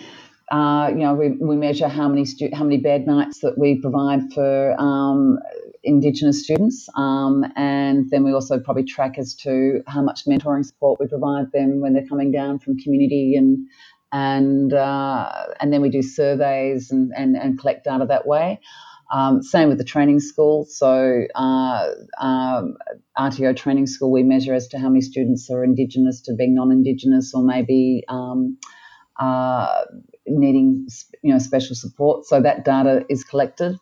Uh, 0.52 0.88
you 0.90 0.96
know, 0.96 1.14
we, 1.14 1.30
we 1.30 1.56
measure 1.56 1.88
how 1.88 2.06
many 2.06 2.26
stu- 2.26 2.50
how 2.52 2.62
many 2.62 2.76
bed 2.76 3.06
nights 3.06 3.40
that 3.40 3.56
we 3.56 3.80
provide 3.80 4.20
for 4.34 4.78
um, 4.78 5.38
Indigenous 5.82 6.44
students, 6.44 6.86
um, 6.96 7.46
and 7.56 8.10
then 8.10 8.24
we 8.24 8.32
also 8.32 8.60
probably 8.60 8.84
track 8.84 9.18
as 9.18 9.34
to 9.34 9.82
how 9.86 10.02
much 10.02 10.26
mentoring 10.26 10.64
support 10.64 11.00
we 11.00 11.06
provide 11.06 11.50
them 11.52 11.80
when 11.80 11.94
they're 11.94 12.06
coming 12.06 12.30
down 12.30 12.58
from 12.58 12.76
community 12.76 13.36
and 13.36 13.66
and 14.14 14.72
uh, 14.72 15.28
and 15.60 15.72
then 15.72 15.82
we 15.82 15.90
do 15.90 16.00
surveys 16.00 16.92
and, 16.92 17.12
and, 17.16 17.36
and 17.36 17.58
collect 17.58 17.84
data 17.84 18.06
that 18.08 18.26
way. 18.26 18.60
Um, 19.12 19.42
same 19.42 19.68
with 19.68 19.78
the 19.78 19.84
training 19.84 20.20
school. 20.20 20.66
So 20.70 21.24
uh, 21.34 21.88
um, 22.18 22.76
RTO 23.18 23.56
training 23.56 23.88
school, 23.88 24.12
we 24.12 24.22
measure 24.22 24.54
as 24.54 24.68
to 24.68 24.78
how 24.78 24.88
many 24.88 25.00
students 25.00 25.50
are 25.50 25.64
Indigenous 25.64 26.20
to 26.22 26.34
being 26.34 26.54
non-Indigenous 26.54 27.34
or 27.34 27.42
maybe 27.42 28.04
um, 28.08 28.56
uh, 29.18 29.82
needing 30.28 30.86
you 31.22 31.32
know 31.32 31.38
special 31.40 31.74
support. 31.74 32.24
So 32.24 32.40
that 32.40 32.64
data 32.64 33.04
is 33.10 33.24
collected. 33.24 33.78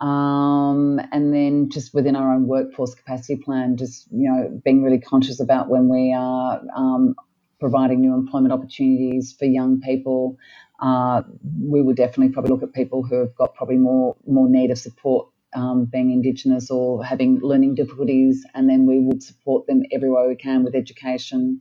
Um, 0.00 1.00
and 1.12 1.34
then 1.34 1.70
just 1.70 1.94
within 1.94 2.14
our 2.14 2.32
own 2.34 2.46
workforce 2.46 2.94
capacity 2.94 3.40
plan, 3.44 3.76
just 3.76 4.08
you 4.10 4.28
know 4.28 4.60
being 4.64 4.82
really 4.82 5.00
conscious 5.00 5.38
about 5.40 5.68
when 5.68 5.88
we 5.88 6.12
are 6.12 6.60
um, 6.76 7.14
providing 7.58 8.00
new 8.00 8.14
employment 8.14 8.52
opportunities 8.52 9.34
for 9.38 9.44
young 9.44 9.80
people. 9.80 10.38
Uh, 10.80 11.22
we 11.60 11.82
will 11.82 11.94
definitely 11.94 12.32
probably 12.32 12.50
look 12.50 12.62
at 12.62 12.72
people 12.72 13.02
who 13.02 13.16
have 13.16 13.34
got 13.34 13.54
probably 13.54 13.76
more 13.76 14.16
more 14.26 14.48
need 14.48 14.70
of 14.70 14.78
support 14.78 15.28
um, 15.54 15.86
being 15.86 16.10
Indigenous 16.10 16.70
or 16.70 17.04
having 17.04 17.40
learning 17.40 17.74
difficulties, 17.74 18.44
and 18.54 18.68
then 18.68 18.86
we 18.86 19.00
would 19.00 19.22
support 19.22 19.66
them 19.66 19.82
everywhere 19.92 20.28
we 20.28 20.36
can 20.36 20.62
with 20.62 20.74
education 20.74 21.60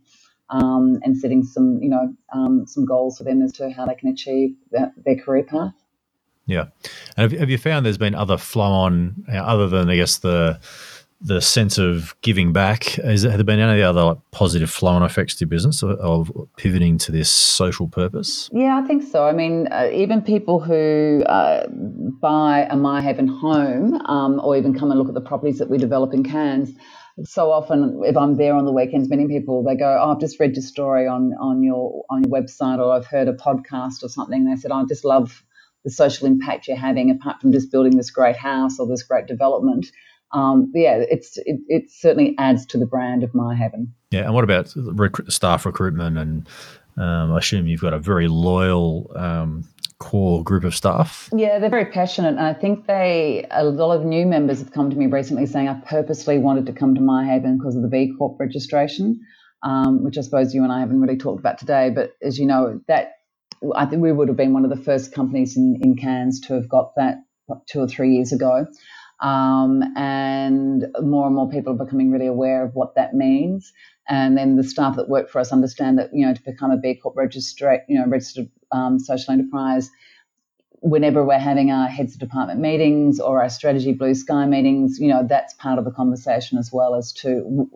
um, 0.50 1.00
and 1.04 1.18
setting 1.18 1.44
some 1.44 1.80
you 1.82 1.90
know 1.90 2.14
um, 2.34 2.66
some 2.68 2.86
goals 2.86 3.18
for 3.18 3.24
them 3.24 3.42
as 3.42 3.54
to 3.54 3.72
how 3.72 3.86
they 3.86 3.96
can 3.96 4.10
achieve 4.10 4.56
that, 4.72 4.92
their 5.04 5.16
career 5.16 5.44
path. 5.44 5.74
Yeah, 6.46 6.68
and 7.18 7.32
have, 7.32 7.40
have 7.40 7.50
you 7.50 7.58
found 7.58 7.86
there's 7.86 7.98
been 7.98 8.16
other 8.16 8.38
flow 8.38 8.72
on 8.72 9.26
other 9.34 9.68
than 9.68 9.90
I 9.90 9.96
guess 9.96 10.18
the 10.20 10.60
the 11.20 11.42
sense 11.42 11.78
of 11.78 12.16
giving 12.22 12.54
back? 12.54 13.00
Is 13.00 13.24
there, 13.24 13.32
have 13.32 13.40
there 13.40 13.46
been 13.46 13.60
any 13.60 13.82
other 13.82 14.04
like, 14.04 14.18
positive 14.32 14.70
flow 14.70 14.92
on 14.92 15.04
effects 15.04 15.36
to 15.36 15.46
your 15.46 15.50
business 15.50 15.82
of, 15.82 15.92
of, 16.00 16.32
pivoting 16.58 16.98
to 17.00 17.12
this 17.12 17.30
social 17.30 17.88
purpose? 17.88 18.50
Yeah, 18.54 18.80
I 18.84 18.86
think 18.86 19.04
so. 19.04 19.26
I 19.26 19.34
mean, 19.34 19.68
uh, 19.72 19.90
even 19.92 20.22
people 20.22 20.60
who 20.60 21.24
uh, 21.26 21.68
buy 21.68 22.68
a 22.70 22.76
MiHaven 22.76 23.28
home 23.40 23.96
um, 24.06 24.40
or 24.44 24.56
even 24.56 24.78
come 24.78 24.92
and 24.92 25.00
look 25.00 25.10
at 25.10 25.16
the 25.16 25.22
properties 25.22 25.58
that 25.58 25.70
we 25.70 25.78
develop 25.78 26.14
in 26.14 26.24
Cairns, 26.24 26.74
so 27.24 27.52
often 27.52 28.02
if 28.04 28.16
I'm 28.16 28.38
there 28.38 28.54
on 28.54 28.66
the 28.66 28.72
weekends, 28.72 29.10
many 29.10 29.28
people 29.28 29.64
they 29.64 29.76
go, 29.76 30.00
"Oh, 30.00 30.12
I've 30.12 30.20
just 30.20 30.40
read 30.40 30.56
your 30.56 30.62
story 30.62 31.08
on 31.08 31.34
on 31.42 31.64
your 31.64 32.06
on 32.12 32.24
your 32.24 32.32
website, 32.32 32.78
or 32.78 32.94
I've 32.94 33.08
heard 33.08 33.28
a 33.28 33.34
podcast 33.34 34.04
or 34.04 34.10
something." 34.10 34.46
They 34.46 34.56
said, 34.56 34.72
"I 34.72 34.84
just 34.86 35.04
love." 35.04 35.44
The 35.84 35.92
social 35.92 36.28
impact 36.28 36.68
you're 36.68 36.76
having, 36.76 37.12
apart 37.12 37.40
from 37.40 37.54
just 37.54 37.72
building 37.72 37.96
this 37.96 38.12
great 38.12 38.36
house 38.36 38.78
or 38.78 38.88
this 38.88 39.04
great 39.04 39.26
development, 39.26 39.86
um, 40.32 40.72
yeah, 40.76 41.04
it's 41.10 41.38
it, 41.38 41.60
it, 41.68 41.84
certainly 41.90 42.36
adds 42.38 42.66
to 42.68 42.78
the 42.78 42.86
brand 42.86 43.24
of 43.24 43.32
MiHaven. 43.32 43.88
Yeah, 44.12 44.26
and 44.26 44.34
what 44.34 44.44
about 44.44 44.74
rec- 44.76 45.30
staff 45.30 45.66
recruitment? 45.66 46.18
And 46.18 46.48
um, 46.98 47.34
I 47.34 47.38
assume 47.38 47.68
you've 47.68 47.82
got 47.82 47.94
a 47.94 48.00
very 48.00 48.28
loyal 48.28 49.12
um, 49.16 49.64
core 50.00 50.44
group 50.44 50.64
of 50.64 50.76
staff. 50.76 51.30
Yeah, 51.34 51.60
they're 51.60 51.70
very 51.70 51.86
passionate, 51.86 52.30
and 52.30 52.42
I 52.42 52.54
think 52.54 52.88
they 52.88 53.46
a 53.52 53.64
lot 53.64 53.96
of 53.96 54.06
new 54.06 54.26
members 54.26 54.60
have 54.60 54.72
come 54.72 54.90
to 54.90 54.96
me 54.96 55.08
recently 55.08 55.46
saying 55.46 55.70
I 55.70 55.76
purposely 55.86 56.40
wanted 56.40 56.66
to 56.66 56.74
come 56.74 56.94
to 56.96 57.02
MiHaven 57.02 57.58
because 57.58 57.76
of 57.76 57.82
the 57.82 57.88
B 57.88 58.14
Corp 58.18 58.38
registration, 58.40 59.22
um, 59.64 60.04
which 60.04 60.18
I 60.18 60.22
suppose 60.22 60.54
you 60.54 60.64
and 60.64 60.74
I 60.74 60.82
haven't 60.82 61.00
really 61.00 61.18
talked 61.18 61.40
about 61.40 61.58
today. 61.58 61.90
But 61.90 62.12
as 62.22 62.38
you 62.38 62.48
know, 62.48 62.82
that 62.90 63.14
I 63.76 63.86
think 63.86 64.02
we 64.02 64.12
would 64.12 64.28
have 64.28 64.38
been 64.38 64.54
one 64.54 64.66
of 64.66 64.70
the 64.70 64.84
first 64.84 65.14
companies 65.14 65.56
in, 65.56 65.80
in 65.82 65.96
Cairns 65.96 66.42
to 66.42 66.54
have 66.54 66.68
got 66.68 66.92
that 66.98 67.20
two 67.68 67.80
or 67.80 67.88
three 67.88 68.16
years 68.16 68.32
ago. 68.32 68.66
Um, 69.22 69.84
and 69.98 70.88
more 71.02 71.28
and 71.28 71.36
more 71.36 71.50
people 71.50 71.74
are 71.74 71.86
becoming 71.86 72.12
really 72.12 72.28
aware 72.28 72.64
of 72.66 72.76
what 72.76 72.96
that 72.96 73.14
means. 73.16 73.74
And 74.10 74.38
then 74.38 74.56
the 74.58 74.64
staff 74.64 74.96
that 74.98 75.10
work 75.10 75.30
for 75.30 75.40
us 75.40 75.52
understand 75.54 76.00
that 76.00 76.12
you 76.14 76.26
know 76.26 76.34
to 76.34 76.44
become 76.44 76.72
a 76.72 76.78
B 76.78 76.96
Corp 76.96 77.18
registered, 77.18 77.82
you 77.90 78.00
know, 78.00 78.08
registered 78.08 78.50
um, 78.72 79.00
social 79.00 79.34
enterprise, 79.34 79.90
whenever 80.82 81.26
we're 81.26 81.40
having 81.40 81.72
our 81.72 81.88
heads 81.88 82.14
of 82.14 82.20
department 82.20 82.60
meetings 82.60 83.20
or 83.20 83.42
our 83.42 83.50
strategy 83.50 83.94
blue 83.94 84.14
sky 84.16 84.46
meetings, 84.46 85.00
you 85.00 85.08
know, 85.08 85.26
that's 85.28 85.54
part 85.56 85.80
of 85.80 85.86
the 85.86 85.92
conversation 85.92 86.58
as 86.58 86.72
well 86.72 86.96
as 86.96 87.12
to 87.14 87.30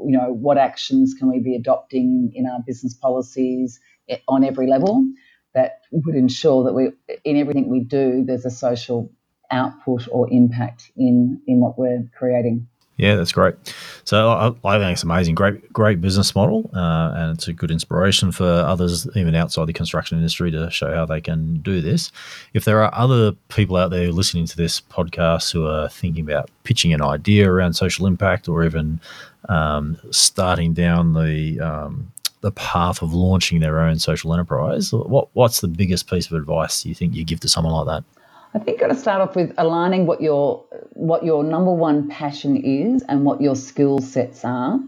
you 0.05 0.17
know 0.17 0.33
what 0.33 0.57
actions 0.57 1.15
can 1.17 1.29
we 1.29 1.39
be 1.39 1.55
adopting 1.55 2.31
in 2.35 2.45
our 2.47 2.59
business 2.65 2.93
policies 2.93 3.79
eh, 4.09 4.17
on 4.27 4.43
every 4.43 4.67
level 4.67 5.03
that 5.53 5.81
would 5.91 6.15
ensure 6.15 6.63
that 6.65 6.73
we 6.73 6.91
in 7.25 7.37
everything 7.37 7.69
we 7.69 7.81
do 7.83 8.23
there's 8.25 8.45
a 8.45 8.51
social 8.51 9.11
output 9.51 10.07
or 10.11 10.27
impact 10.31 10.91
in 10.97 11.41
in 11.47 11.59
what 11.59 11.77
we're 11.77 12.03
creating. 12.17 12.67
Yeah, 12.97 13.15
that's 13.15 13.31
great. 13.31 13.55
So 14.03 14.29
I, 14.29 14.47
I 14.63 14.77
think 14.77 14.93
it's 14.93 15.01
amazing. 15.01 15.33
Great, 15.33 15.73
great 15.73 16.01
business 16.01 16.35
model, 16.35 16.69
uh, 16.75 17.13
and 17.15 17.35
it's 17.35 17.47
a 17.47 17.53
good 17.53 17.71
inspiration 17.71 18.31
for 18.31 18.45
others, 18.45 19.07
even 19.15 19.33
outside 19.33 19.65
the 19.65 19.73
construction 19.73 20.19
industry, 20.19 20.51
to 20.51 20.69
show 20.69 20.93
how 20.93 21.07
they 21.07 21.19
can 21.19 21.61
do 21.61 21.81
this. 21.81 22.11
If 22.53 22.63
there 22.65 22.83
are 22.83 22.93
other 22.93 23.31
people 23.49 23.75
out 23.77 23.89
there 23.89 24.11
listening 24.11 24.45
to 24.45 24.57
this 24.57 24.81
podcast 24.81 25.51
who 25.51 25.65
are 25.65 25.89
thinking 25.89 26.23
about 26.29 26.51
pitching 26.63 26.93
an 26.93 27.01
idea 27.01 27.51
around 27.51 27.73
social 27.73 28.05
impact, 28.05 28.47
or 28.47 28.63
even 28.63 28.99
um, 29.49 29.97
starting 30.11 30.75
down 30.75 31.13
the 31.13 31.59
um, 31.59 32.11
the 32.41 32.51
path 32.51 33.01
of 33.01 33.13
launching 33.13 33.61
their 33.61 33.79
own 33.79 33.97
social 33.97 34.31
enterprise, 34.31 34.93
what 34.93 35.29
what's 35.33 35.61
the 35.61 35.67
biggest 35.67 36.07
piece 36.07 36.27
of 36.27 36.33
advice 36.33 36.85
you 36.85 36.93
think 36.93 37.15
you 37.15 37.23
give 37.23 37.39
to 37.39 37.49
someone 37.49 37.73
like 37.73 37.87
that? 37.87 38.20
I 38.53 38.59
think 38.59 38.69
you've 38.69 38.79
got 38.79 38.87
to 38.87 38.99
start 38.99 39.21
off 39.21 39.35
with 39.35 39.53
aligning 39.57 40.05
what 40.05 40.21
your 40.21 40.65
what 40.91 41.23
your 41.23 41.43
number 41.43 41.73
one 41.73 42.09
passion 42.09 42.57
is 42.57 43.03
and 43.07 43.23
what 43.23 43.39
your 43.39 43.55
skill 43.55 43.99
sets 43.99 44.43
are, 44.43 44.79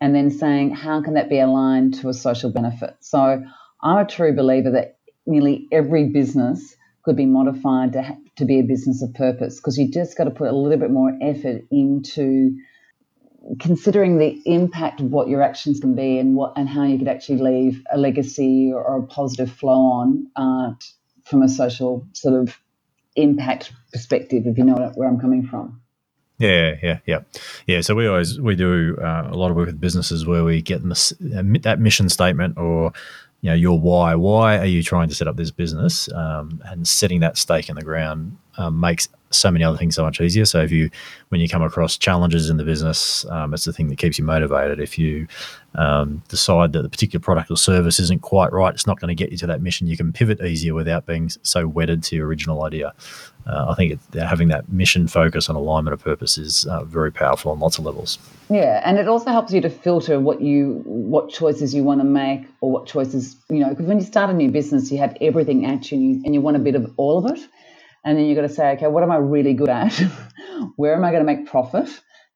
and 0.00 0.14
then 0.14 0.30
saying 0.30 0.74
how 0.74 1.02
can 1.02 1.14
that 1.14 1.30
be 1.30 1.38
aligned 1.38 1.94
to 1.94 2.10
a 2.10 2.14
social 2.14 2.52
benefit. 2.52 2.96
So 3.00 3.42
I'm 3.82 3.98
a 3.98 4.06
true 4.06 4.34
believer 4.34 4.70
that 4.72 4.98
nearly 5.26 5.66
every 5.72 6.08
business 6.08 6.76
could 7.04 7.16
be 7.16 7.24
modified 7.24 7.92
to, 7.92 8.16
to 8.36 8.44
be 8.44 8.60
a 8.60 8.64
business 8.64 9.02
of 9.02 9.14
purpose 9.14 9.56
because 9.56 9.78
you 9.78 9.90
just 9.90 10.18
got 10.18 10.24
to 10.24 10.30
put 10.30 10.48
a 10.48 10.56
little 10.56 10.78
bit 10.78 10.90
more 10.90 11.12
effort 11.22 11.62
into 11.70 12.58
considering 13.60 14.18
the 14.18 14.42
impact 14.44 15.00
of 15.00 15.06
what 15.06 15.28
your 15.28 15.40
actions 15.40 15.80
can 15.80 15.94
be 15.94 16.18
and 16.18 16.34
what 16.34 16.52
and 16.56 16.68
how 16.68 16.82
you 16.82 16.98
could 16.98 17.08
actually 17.08 17.38
leave 17.38 17.82
a 17.92 17.96
legacy 17.96 18.72
or, 18.74 18.82
or 18.82 18.98
a 18.98 19.06
positive 19.06 19.50
flow 19.50 19.72
on 19.72 20.26
uh, 20.36 20.72
from 21.24 21.42
a 21.42 21.48
social 21.48 22.06
sort 22.12 22.34
of 22.34 22.58
impact 23.16 23.72
perspective, 23.92 24.46
if 24.46 24.58
you 24.58 24.64
know 24.64 24.92
where 24.94 25.08
I'm 25.08 25.18
coming 25.18 25.46
from. 25.46 25.80
Yeah, 26.38 26.76
yeah, 26.82 26.98
yeah, 27.06 27.20
yeah. 27.66 27.80
So 27.80 27.94
we 27.94 28.06
always 28.06 28.38
we 28.38 28.56
do 28.56 28.96
uh, 29.00 29.28
a 29.30 29.36
lot 29.36 29.50
of 29.50 29.56
work 29.56 29.66
with 29.66 29.80
businesses 29.80 30.26
where 30.26 30.44
we 30.44 30.60
get 30.60 30.86
this, 30.86 31.14
that 31.20 31.78
mission 31.80 32.10
statement 32.10 32.58
or 32.58 32.92
you 33.40 33.50
know 33.50 33.54
your 33.54 33.80
why. 33.80 34.14
Why 34.14 34.58
are 34.58 34.66
you 34.66 34.82
trying 34.82 35.08
to 35.08 35.14
set 35.14 35.28
up 35.28 35.36
this 35.36 35.50
business? 35.50 36.12
Um, 36.12 36.60
and 36.66 36.86
setting 36.86 37.20
that 37.20 37.38
stake 37.38 37.70
in 37.70 37.76
the 37.76 37.82
ground 37.82 38.36
um, 38.58 38.78
makes 38.78 39.08
so 39.30 39.50
many 39.50 39.64
other 39.64 39.76
things 39.76 39.94
so 39.94 40.04
much 40.04 40.20
easier. 40.20 40.44
So 40.44 40.60
if 40.60 40.70
you, 40.70 40.90
when 41.28 41.40
you 41.40 41.48
come 41.48 41.62
across 41.62 41.96
challenges 41.96 42.48
in 42.50 42.56
the 42.56 42.64
business, 42.64 43.26
um, 43.26 43.54
it's 43.54 43.64
the 43.64 43.72
thing 43.72 43.88
that 43.88 43.98
keeps 43.98 44.18
you 44.18 44.24
motivated. 44.24 44.80
If 44.80 44.98
you 44.98 45.26
um, 45.74 46.22
decide 46.28 46.72
that 46.72 46.82
the 46.82 46.88
particular 46.88 47.22
product 47.22 47.50
or 47.50 47.56
service 47.56 47.98
isn't 48.00 48.22
quite 48.22 48.52
right, 48.52 48.72
it's 48.72 48.86
not 48.86 49.00
going 49.00 49.08
to 49.08 49.14
get 49.14 49.30
you 49.30 49.36
to 49.38 49.46
that 49.48 49.60
mission. 49.60 49.86
You 49.86 49.96
can 49.96 50.12
pivot 50.12 50.40
easier 50.40 50.74
without 50.74 51.06
being 51.06 51.30
so 51.42 51.66
wedded 51.66 52.02
to 52.04 52.16
your 52.16 52.26
original 52.26 52.64
idea. 52.64 52.94
Uh, 53.46 53.66
I 53.68 53.74
think 53.74 53.92
it, 53.92 54.20
having 54.20 54.48
that 54.48 54.68
mission 54.72 55.06
focus 55.06 55.48
and 55.48 55.56
alignment 55.56 55.94
of 55.94 56.02
purpose 56.02 56.36
is 56.36 56.64
uh, 56.66 56.82
very 56.84 57.12
powerful 57.12 57.52
on 57.52 57.60
lots 57.60 57.78
of 57.78 57.84
levels. 57.84 58.18
Yeah, 58.50 58.82
and 58.84 58.98
it 58.98 59.06
also 59.06 59.30
helps 59.30 59.52
you 59.52 59.60
to 59.60 59.70
filter 59.70 60.18
what 60.18 60.40
you 60.40 60.82
what 60.84 61.30
choices 61.30 61.72
you 61.72 61.84
want 61.84 62.00
to 62.00 62.04
make 62.04 62.46
or 62.60 62.72
what 62.72 62.86
choices 62.86 63.36
you 63.48 63.58
know 63.58 63.70
because 63.70 63.86
when 63.86 63.98
you 63.98 64.04
start 64.04 64.30
a 64.30 64.32
new 64.32 64.50
business, 64.50 64.90
you 64.90 64.98
have 64.98 65.16
everything 65.20 65.64
at 65.64 65.92
you 65.92 66.20
and 66.24 66.34
you 66.34 66.40
want 66.40 66.56
a 66.56 66.60
bit 66.60 66.74
of 66.74 66.92
all 66.96 67.24
of 67.24 67.36
it. 67.36 67.40
And 68.04 68.18
then 68.18 68.26
you've 68.26 68.36
got 68.36 68.42
to 68.42 68.48
say, 68.48 68.72
okay, 68.72 68.88
what 68.88 69.02
am 69.02 69.10
I 69.12 69.16
really 69.16 69.54
good 69.54 69.68
at? 69.68 69.94
Where 70.76 70.94
am 70.94 71.04
I 71.04 71.10
going 71.12 71.26
to 71.26 71.32
make 71.32 71.46
profit? 71.46 71.88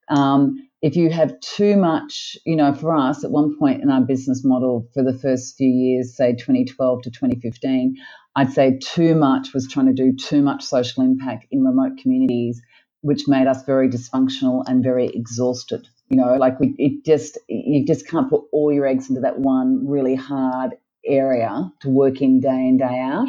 Um, 0.08 0.68
if 0.82 0.96
you 0.96 1.10
have 1.10 1.38
too 1.40 1.76
much, 1.76 2.36
you 2.46 2.56
know, 2.56 2.74
for 2.74 2.94
us 2.96 3.24
at 3.24 3.30
one 3.30 3.56
point 3.58 3.82
in 3.82 3.90
our 3.90 4.02
business 4.02 4.42
model 4.44 4.88
for 4.94 5.02
the 5.02 5.18
first 5.18 5.56
few 5.56 5.68
years, 5.68 6.16
say 6.16 6.34
2012 6.34 7.02
to 7.02 7.10
2015, 7.10 7.96
I'd 8.36 8.52
say 8.52 8.78
too 8.82 9.14
much 9.14 9.54
was 9.54 9.68
trying 9.68 9.86
to 9.86 9.92
do 9.94 10.14
too 10.14 10.42
much 10.42 10.64
social 10.64 11.02
impact 11.04 11.46
in 11.50 11.64
remote 11.64 11.98
communities, 12.02 12.62
which 13.02 13.28
made 13.28 13.46
us 13.48 13.64
very 13.64 13.88
dysfunctional 13.88 14.64
and 14.68 14.84
very 14.84 15.08
exhausted. 15.08 15.88
You 16.10 16.18
know, 16.18 16.34
like 16.36 16.60
we, 16.60 16.74
it 16.78 17.04
just, 17.04 17.38
you 17.48 17.84
just 17.86 18.06
can't 18.06 18.30
put 18.30 18.42
all 18.52 18.72
your 18.72 18.86
eggs 18.86 19.08
into 19.08 19.22
that 19.22 19.38
one 19.40 19.86
really 19.88 20.14
hard 20.16 20.72
area 21.06 21.70
to 21.80 21.88
work 21.90 22.22
in 22.22 22.40
day 22.40 22.50
in, 22.68 22.78
day 22.78 23.00
out. 23.00 23.28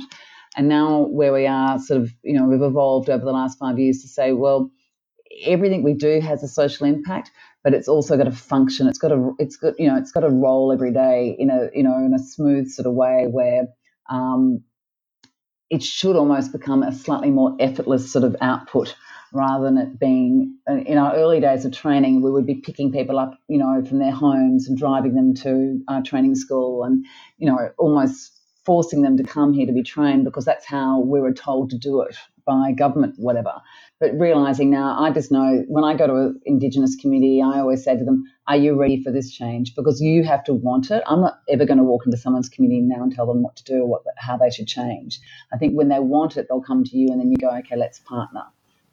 And 0.58 0.68
now 0.68 1.02
where 1.04 1.34
we 1.34 1.48
are, 1.48 1.80
sort 1.80 2.02
of, 2.02 2.12
you 2.24 2.34
know, 2.40 2.46
we've 2.46 2.62
evolved 2.62 3.10
over 3.10 3.24
the 3.26 3.32
last 3.32 3.60
five 3.60 3.80
years 3.80 4.02
to 4.02 4.08
say, 4.08 4.34
well, 4.34 4.72
everything 5.46 5.84
we 5.84 5.94
do 5.94 6.20
has 6.22 6.44
a 6.44 6.48
social 6.48 6.88
impact, 6.88 7.32
but 7.64 7.74
it's 7.74 7.88
also 7.88 8.18
got 8.18 8.26
to 8.26 8.32
function. 8.32 8.88
It's 8.88 9.00
got 9.00 9.10
to, 9.10 9.36
it's 9.40 9.58
got, 9.58 9.80
you 9.80 9.88
know, 9.88 9.98
it's 9.98 10.12
got 10.12 10.22
to 10.22 10.30
roll 10.30 10.74
every 10.74 10.94
day 10.94 11.36
in 11.40 11.50
a, 11.50 11.70
you 11.76 11.84
know, 11.84 11.98
in 11.98 12.14
a 12.14 12.20
smooth 12.20 12.70
sort 12.70 12.88
of 12.88 12.94
way 12.94 13.28
where 13.30 13.68
um, 14.10 14.62
it 15.72 15.84
should 15.84 16.18
almost 16.18 16.54
become 16.54 16.84
a 16.84 16.94
slightly 16.94 17.32
more 17.32 17.58
effortless 17.60 18.12
sort 18.14 18.26
of 18.26 18.38
output 18.42 18.96
rather 19.34 19.66
than 19.66 19.80
it 19.80 20.00
being 20.00 20.58
uh, 20.70 20.76
in 20.78 20.98
our 20.98 21.16
early 21.16 21.42
days 21.42 21.66
of 21.66 21.74
training 21.74 22.24
we 22.24 22.32
would 22.32 22.48
be 22.48 22.56
picking 22.56 22.94
people 22.94 23.20
up 23.20 23.38
you 23.50 23.60
know 23.60 23.84
from 23.86 24.00
their 24.00 24.14
homes 24.14 24.70
and 24.70 24.80
driving 24.80 25.16
them 25.16 25.36
to 25.36 25.82
our 25.90 26.02
training 26.04 26.36
school 26.36 26.86
and 26.86 27.06
you 27.38 27.48
know 27.52 27.72
almost 27.78 28.41
forcing 28.66 29.02
them 29.02 29.18
to 29.18 29.24
come 29.24 29.54
here 29.54 29.66
to 29.66 29.74
be 29.74 29.84
trained 29.84 30.26
because 30.26 30.46
that's 30.46 30.66
how 30.66 31.00
we 31.00 31.20
were 31.20 31.34
told 31.34 31.70
to 31.72 31.78
do 31.78 32.02
it 32.02 32.16
by 32.46 32.72
government, 32.72 33.16
whatever. 33.18 33.54
But 34.00 34.18
realizing 34.20 34.70
now, 34.72 35.00
I 35.00 35.12
just 35.12 35.32
know 35.32 35.64
when 35.68 35.84
I 35.84 35.96
go 35.96 36.08
to 36.08 36.16
an 36.16 36.42
Indigenous 36.46 36.96
community, 36.96 37.42
I 37.42 37.60
always 37.60 37.84
say 37.84 37.98
to 37.98 38.04
them, 38.04 38.24
Are 38.48 38.58
you 38.58 38.80
ready 38.80 39.02
for 39.04 39.12
this 39.12 39.32
change? 39.32 39.76
Because 39.76 40.02
you 40.02 40.24
have 40.24 40.44
to 40.46 40.54
want 40.54 40.92
it. 40.92 41.04
I'm 41.08 41.22
not 41.22 41.40
ever 41.50 41.66
going 41.66 41.78
to 41.78 41.84
walk 41.84 42.06
into 42.06 42.18
someone's 42.18 42.50
community 42.50 42.82
now 42.82 43.04
and 43.04 43.14
tell 43.14 43.28
them 43.28 43.44
what 43.44 43.56
to 43.58 43.64
do 43.64 43.82
or 43.82 43.88
what, 43.88 44.04
how 44.18 44.38
they 44.38 44.50
should 44.50 44.68
change. 44.68 45.20
I 45.54 45.58
think 45.58 45.74
when 45.74 45.90
they 45.90 46.00
want 46.00 46.38
it, 46.38 46.48
they'll 46.50 46.62
come 46.62 46.84
to 46.84 46.98
you 46.98 47.10
and 47.12 47.20
then 47.20 47.32
you 47.32 47.38
go, 47.38 47.50
Okay, 47.60 47.76
let's 47.76 48.00
partner. 48.00 48.44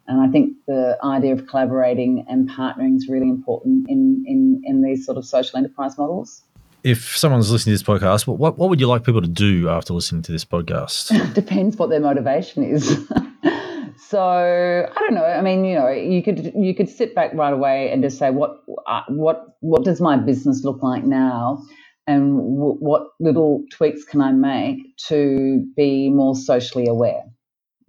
And 0.07 0.21
I 0.21 0.27
think 0.27 0.57
the 0.65 0.97
idea 1.03 1.33
of 1.33 1.45
collaborating 1.47 2.25
and 2.27 2.49
partnering 2.49 2.95
is 2.95 3.07
really 3.07 3.29
important 3.29 3.87
in, 3.89 4.23
in, 4.25 4.61
in 4.63 4.81
these 4.81 5.05
sort 5.05 5.19
of 5.19 5.25
social 5.25 5.57
enterprise 5.57 5.99
models 5.99 6.43
if 6.83 7.17
someone's 7.17 7.51
listening 7.51 7.77
to 7.77 7.83
this 7.83 7.87
podcast, 7.87 8.27
what, 8.27 8.57
what 8.57 8.69
would 8.69 8.79
you 8.79 8.87
like 8.87 9.03
people 9.03 9.21
to 9.21 9.27
do 9.27 9.69
after 9.69 9.93
listening 9.93 10.21
to 10.23 10.31
this 10.31 10.45
podcast? 10.45 11.33
Depends 11.33 11.77
what 11.77 11.89
their 11.89 11.99
motivation 11.99 12.63
is. 12.63 12.87
so 13.97 14.19
I 14.19 14.99
don't 14.99 15.13
know. 15.13 15.25
I 15.25 15.41
mean, 15.41 15.65
you 15.65 15.75
know, 15.75 15.89
you 15.89 16.23
could 16.23 16.53
you 16.55 16.73
could 16.73 16.89
sit 16.89 17.15
back 17.15 17.33
right 17.33 17.53
away 17.53 17.91
and 17.91 18.01
just 18.01 18.17
say, 18.17 18.31
what 18.31 18.63
uh, 18.87 19.01
what 19.09 19.57
what 19.59 19.83
does 19.83 19.99
my 19.99 20.17
business 20.17 20.63
look 20.63 20.81
like 20.81 21.03
now, 21.03 21.63
and 22.07 22.37
w- 22.37 22.77
what 22.79 23.07
little 23.19 23.63
tweaks 23.71 24.03
can 24.03 24.21
I 24.21 24.31
make 24.31 24.77
to 25.07 25.65
be 25.75 26.09
more 26.09 26.35
socially 26.35 26.87
aware? 26.87 27.23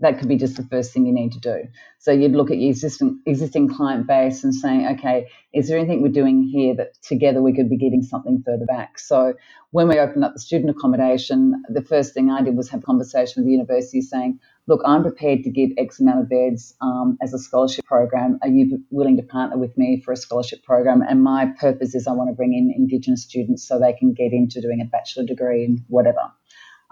That 0.01 0.19
could 0.19 0.29
be 0.29 0.37
just 0.37 0.57
the 0.57 0.65
first 0.65 0.93
thing 0.93 1.07
you 1.07 1.13
need 1.13 1.33
to 1.33 1.41
do. 1.41 1.69
So 1.99 2.11
you'd 2.11 2.33
look 2.33 2.51
at 2.51 2.59
your 2.59 2.71
existing 2.71 3.21
existing 3.27 3.69
client 3.69 4.07
base 4.07 4.43
and 4.43 4.55
saying, 4.55 4.87
okay, 4.99 5.29
is 5.53 5.69
there 5.69 5.79
anything 5.79 6.03
we're 6.03 6.09
doing 6.09 6.43
here 6.43 6.75
that 6.77 7.01
together 7.03 7.43
we 7.43 7.55
could 7.55 7.69
be 7.69 7.77
getting 7.77 8.03
something 8.03 8.43
further 8.45 8.65
back? 8.65 8.99
So 8.99 9.35
when 9.73 9.89
we 9.89 9.99
opened 9.99 10.25
up 10.25 10.33
the 10.33 10.41
student 10.41 10.71
accommodation, 10.71 11.63
the 11.69 11.83
first 11.83 12.15
thing 12.15 12.31
I 12.31 12.43
did 12.43 12.57
was 12.57 12.71
have 12.71 12.81
a 12.81 12.85
conversation 12.85 13.35
with 13.37 13.47
the 13.47 13.53
university 13.53 14.01
saying, 14.01 14.41
look, 14.67 14.81
I'm 14.87 15.03
prepared 15.03 15.43
to 15.45 15.51
give 15.51 15.71
X 15.77 16.01
amount 16.01 16.21
of 16.21 16.29
beds 16.29 16.75
um, 16.81 17.19
as 17.23 17.35
a 17.35 17.39
scholarship 17.39 17.85
program. 17.85 18.39
Are 18.43 18.49
you 18.49 18.83
willing 18.91 19.17
to 19.17 19.23
partner 19.23 19.59
with 19.59 19.77
me 19.77 20.01
for 20.05 20.13
a 20.13 20.17
scholarship 20.17 20.63
program? 20.65 21.03
And 21.03 21.23
my 21.23 21.53
purpose 21.61 21.95
is 21.95 22.07
I 22.07 22.13
want 22.13 22.31
to 22.31 22.35
bring 22.35 22.55
in 22.55 22.73
Indigenous 22.75 23.23
students 23.23 23.67
so 23.67 23.79
they 23.79 23.93
can 23.93 24.15
get 24.15 24.33
into 24.33 24.61
doing 24.61 24.81
a 24.81 24.87
bachelor 24.87 25.25
degree 25.25 25.65
in 25.65 25.85
whatever. 25.89 26.33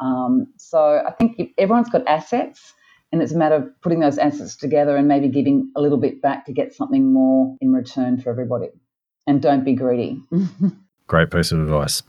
Um, 0.01 0.49
so 0.59 1.03
I 1.07 1.11
think 1.13 1.53
everyone's 1.59 1.89
got 1.89 2.07
assets 2.07 2.75
and 3.13 3.23
it's 3.23 3.33
a 3.33 3.37
matter 3.37 3.55
of 3.57 3.81
putting 3.81 4.01
those 4.01 4.19
assets 4.19 4.57
together 4.57 4.97
and 4.97 5.09
maybe 5.09 5.29
giving 5.29 5.71
a 5.77 5.81
little 5.81 5.99
bit 5.99 6.21
back 6.21 6.47
to 6.47 6.53
get 6.53 6.75
something 6.75 7.13
more 7.13 7.57
in 7.61 7.73
return 7.73 8.21
for 8.21 8.31
everybody. 8.31 8.69
And 9.27 9.41
don't 9.43 9.65
be 9.65 9.75
greedy. 9.75 10.23
Great 11.07 11.31
piece 11.31 11.53
of 11.53 11.61
advice. 11.61 12.03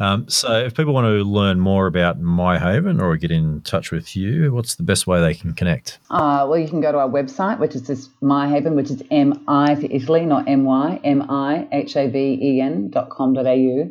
Um, 0.00 0.26
so, 0.26 0.58
if 0.58 0.74
people 0.74 0.94
want 0.94 1.04
to 1.04 1.22
learn 1.22 1.60
more 1.60 1.86
about 1.86 2.18
MiHaven 2.18 2.98
or 2.98 3.14
get 3.18 3.30
in 3.30 3.60
touch 3.60 3.90
with 3.90 4.16
you, 4.16 4.54
what's 4.54 4.76
the 4.76 4.82
best 4.82 5.06
way 5.06 5.20
they 5.20 5.34
can 5.34 5.52
connect? 5.52 5.98
Uh, 6.08 6.46
well, 6.48 6.58
you 6.58 6.66
can 6.66 6.80
go 6.80 6.90
to 6.90 6.96
our 6.96 7.10
website, 7.10 7.58
which 7.58 7.74
is 7.74 7.82
just 7.82 8.18
MiHaven, 8.22 8.74
which 8.74 8.90
is 8.90 9.02
M 9.10 9.44
I 9.48 9.74
for 9.74 9.86
Italy, 9.90 10.24
not 10.24 10.48
M 10.48 10.64
Y, 10.64 10.98
M 11.04 11.30
I 11.30 11.68
H 11.72 11.94
A 11.96 12.08
V 12.08 12.38
E 12.40 12.60
N 12.62 12.88
dot 12.88 13.10
com 13.10 13.34
dot 13.34 13.46
au. 13.46 13.90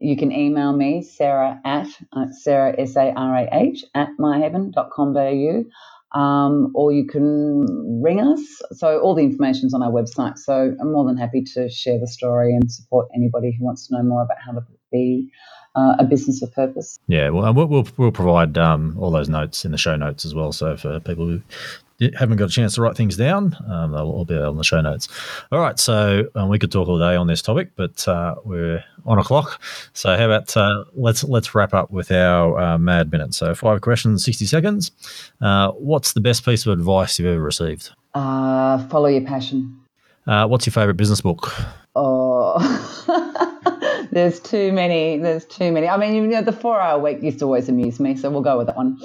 You 0.00 0.16
can 0.16 0.32
email 0.32 0.72
me, 0.74 1.02
Sarah 1.02 1.60
at 1.66 1.88
uh, 2.14 2.28
Sarah 2.32 2.74
S 2.78 2.96
A 2.96 3.12
R 3.14 3.36
A 3.36 3.48
H 3.52 3.84
at 3.94 4.08
mihaven.com.au 4.18 5.64
um, 6.12 6.72
or 6.74 6.92
you 6.92 7.06
can 7.06 8.02
ring 8.02 8.20
us. 8.20 8.40
So 8.72 9.00
all 9.00 9.14
the 9.14 9.22
information's 9.22 9.74
on 9.74 9.82
our 9.82 9.90
website. 9.90 10.38
So 10.38 10.74
I'm 10.80 10.92
more 10.92 11.04
than 11.04 11.16
happy 11.16 11.42
to 11.54 11.68
share 11.68 11.98
the 11.98 12.06
story 12.06 12.54
and 12.54 12.70
support 12.70 13.08
anybody 13.14 13.54
who 13.58 13.64
wants 13.64 13.88
to 13.88 13.96
know 13.96 14.02
more 14.02 14.22
about 14.22 14.38
how 14.44 14.52
to 14.52 14.64
be 14.90 15.30
uh, 15.74 15.96
a 15.98 16.04
business 16.04 16.42
of 16.42 16.52
purpose. 16.52 16.98
Yeah, 17.08 17.30
well, 17.30 17.52
we'll, 17.52 17.66
we'll, 17.66 17.86
we'll 17.96 18.12
provide 18.12 18.56
um, 18.56 18.96
all 18.98 19.10
those 19.10 19.28
notes 19.28 19.64
in 19.64 19.70
the 19.72 19.78
show 19.78 19.96
notes 19.96 20.24
as 20.24 20.34
well. 20.34 20.52
So 20.52 20.76
for 20.76 20.98
people 21.00 21.26
who 21.26 21.42
haven't 22.16 22.36
got 22.36 22.48
a 22.48 22.52
chance 22.52 22.74
to 22.74 22.82
write 22.82 22.96
things 22.96 23.16
down, 23.16 23.56
um, 23.68 23.92
they'll 23.92 24.10
all 24.10 24.24
be 24.24 24.36
on 24.36 24.56
the 24.56 24.64
show 24.64 24.80
notes. 24.80 25.08
All 25.50 25.58
right, 25.58 25.78
so 25.78 26.28
um, 26.34 26.48
we 26.48 26.58
could 26.58 26.70
talk 26.70 26.88
all 26.88 26.98
day 26.98 27.16
on 27.16 27.26
this 27.26 27.42
topic, 27.42 27.72
but 27.76 28.06
uh, 28.06 28.36
we're 28.44 28.84
on 29.04 29.18
a 29.18 29.24
clock. 29.24 29.60
So 29.92 30.16
how 30.16 30.26
about 30.26 30.56
uh, 30.56 30.84
let's 30.94 31.24
let's 31.24 31.54
wrap 31.54 31.74
up 31.74 31.90
with 31.90 32.12
our 32.12 32.58
uh, 32.58 32.78
mad 32.78 33.10
minute. 33.10 33.34
So 33.34 33.54
five 33.54 33.80
questions, 33.80 34.24
sixty 34.24 34.46
seconds. 34.46 34.92
Uh, 35.40 35.72
what's 35.72 36.12
the 36.12 36.20
best 36.20 36.44
piece 36.44 36.66
of 36.66 36.72
advice 36.72 37.18
you've 37.18 37.28
ever 37.28 37.42
received? 37.42 37.90
Uh, 38.14 38.86
follow 38.88 39.08
your 39.08 39.22
passion. 39.22 39.80
Uh, 40.26 40.46
what's 40.46 40.66
your 40.66 40.72
favourite 40.72 40.96
business 40.96 41.20
book? 41.20 41.52
Oh, 41.96 42.58
there's 44.12 44.40
too 44.40 44.72
many. 44.72 45.16
There's 45.18 45.46
too 45.46 45.72
many. 45.72 45.88
I 45.88 45.96
mean, 45.96 46.14
you 46.14 46.26
know, 46.26 46.42
the 46.42 46.52
four-hour 46.52 47.00
week 47.00 47.22
used 47.22 47.38
to 47.38 47.46
always 47.46 47.68
amuse 47.68 47.98
me, 47.98 48.14
so 48.14 48.30
we'll 48.30 48.42
go 48.42 48.58
with 48.58 48.66
that 48.66 48.76
one. 48.76 48.98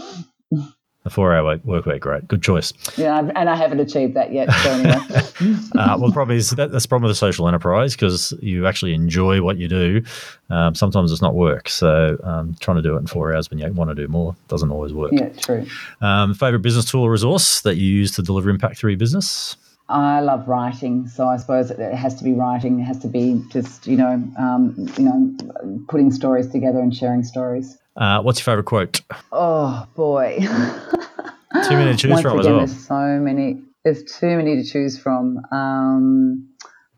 A 1.06 1.10
four-hour 1.10 1.58
work 1.66 1.86
week, 1.86 2.02
great, 2.02 2.28
good 2.30 2.42
choice. 2.42 2.72
Yeah, 2.98 3.30
and 3.36 3.50
I 3.50 3.58
haven't 3.58 3.82
achieved 3.82 4.14
that 4.14 4.32
yet. 4.32 4.50
So 4.52 4.70
anyway. 4.72 4.96
uh, 5.78 5.98
well, 6.00 6.14
probably 6.14 6.38
is, 6.38 6.52
that, 6.52 6.72
that's 6.72 6.86
the 6.86 6.88
problem 6.88 7.10
with 7.10 7.12
a 7.12 7.20
social 7.20 7.46
enterprise 7.46 7.94
because 7.94 8.34
you 8.42 8.66
actually 8.66 8.94
enjoy 8.94 9.42
what 9.42 9.58
you 9.58 9.68
do. 9.68 10.02
Um, 10.50 10.76
sometimes 10.76 11.12
it's 11.12 11.22
not 11.22 11.36
work, 11.36 11.68
so 11.68 12.18
um, 12.24 12.56
trying 12.62 12.78
to 12.78 12.82
do 12.82 12.96
it 12.96 13.00
in 13.00 13.08
four 13.08 13.36
hours 13.36 13.50
when 13.50 13.60
you 13.60 13.70
want 13.74 13.90
to 13.90 13.96
do 13.96 14.08
more 14.08 14.34
doesn't 14.48 14.72
always 14.72 14.94
work. 14.94 15.12
Yeah, 15.12 15.28
true. 15.30 15.66
Um, 16.00 16.34
favorite 16.34 16.62
business 16.62 16.86
tool 16.86 17.02
or 17.04 17.12
resource 17.12 17.60
that 17.62 17.76
you 17.76 17.86
use 17.86 18.12
to 18.14 18.22
deliver 18.22 18.50
impact 18.50 18.78
through 18.78 18.92
your 18.92 19.00
business? 19.00 19.58
I 19.90 20.22
love 20.22 20.48
writing, 20.48 21.08
so 21.08 21.28
I 21.28 21.38
suppose 21.38 21.70
it 21.70 21.94
has 21.94 22.16
to 22.16 22.24
be 22.24 22.34
writing. 22.34 22.80
It 22.80 22.84
has 22.84 23.00
to 23.00 23.08
be 23.08 23.44
just 23.50 23.86
you 23.86 23.98
know, 23.98 24.24
um, 24.40 24.74
you 24.98 25.04
know, 25.04 25.84
putting 25.90 26.12
stories 26.12 26.48
together 26.48 26.80
and 26.80 26.96
sharing 26.96 27.24
stories. 27.24 27.78
Uh, 27.96 28.22
what's 28.22 28.40
your 28.40 28.46
favorite 28.46 28.66
quote? 28.66 29.02
Oh 29.32 29.88
boy. 29.96 30.38
Too 30.40 31.76
many 31.78 31.92
to 31.92 31.98
choose 31.98 32.12
Once 32.12 32.22
from 32.24 32.40
as 32.40 32.46
again, 32.46 32.58
well. 32.58 32.66
there's 32.66 32.88
so 32.88 33.20
many. 33.20 33.62
There's 33.84 34.04
too 34.04 34.36
many 34.38 34.56
to 34.56 34.68
choose 34.68 34.98
from. 34.98 35.40
Um, 35.52 36.50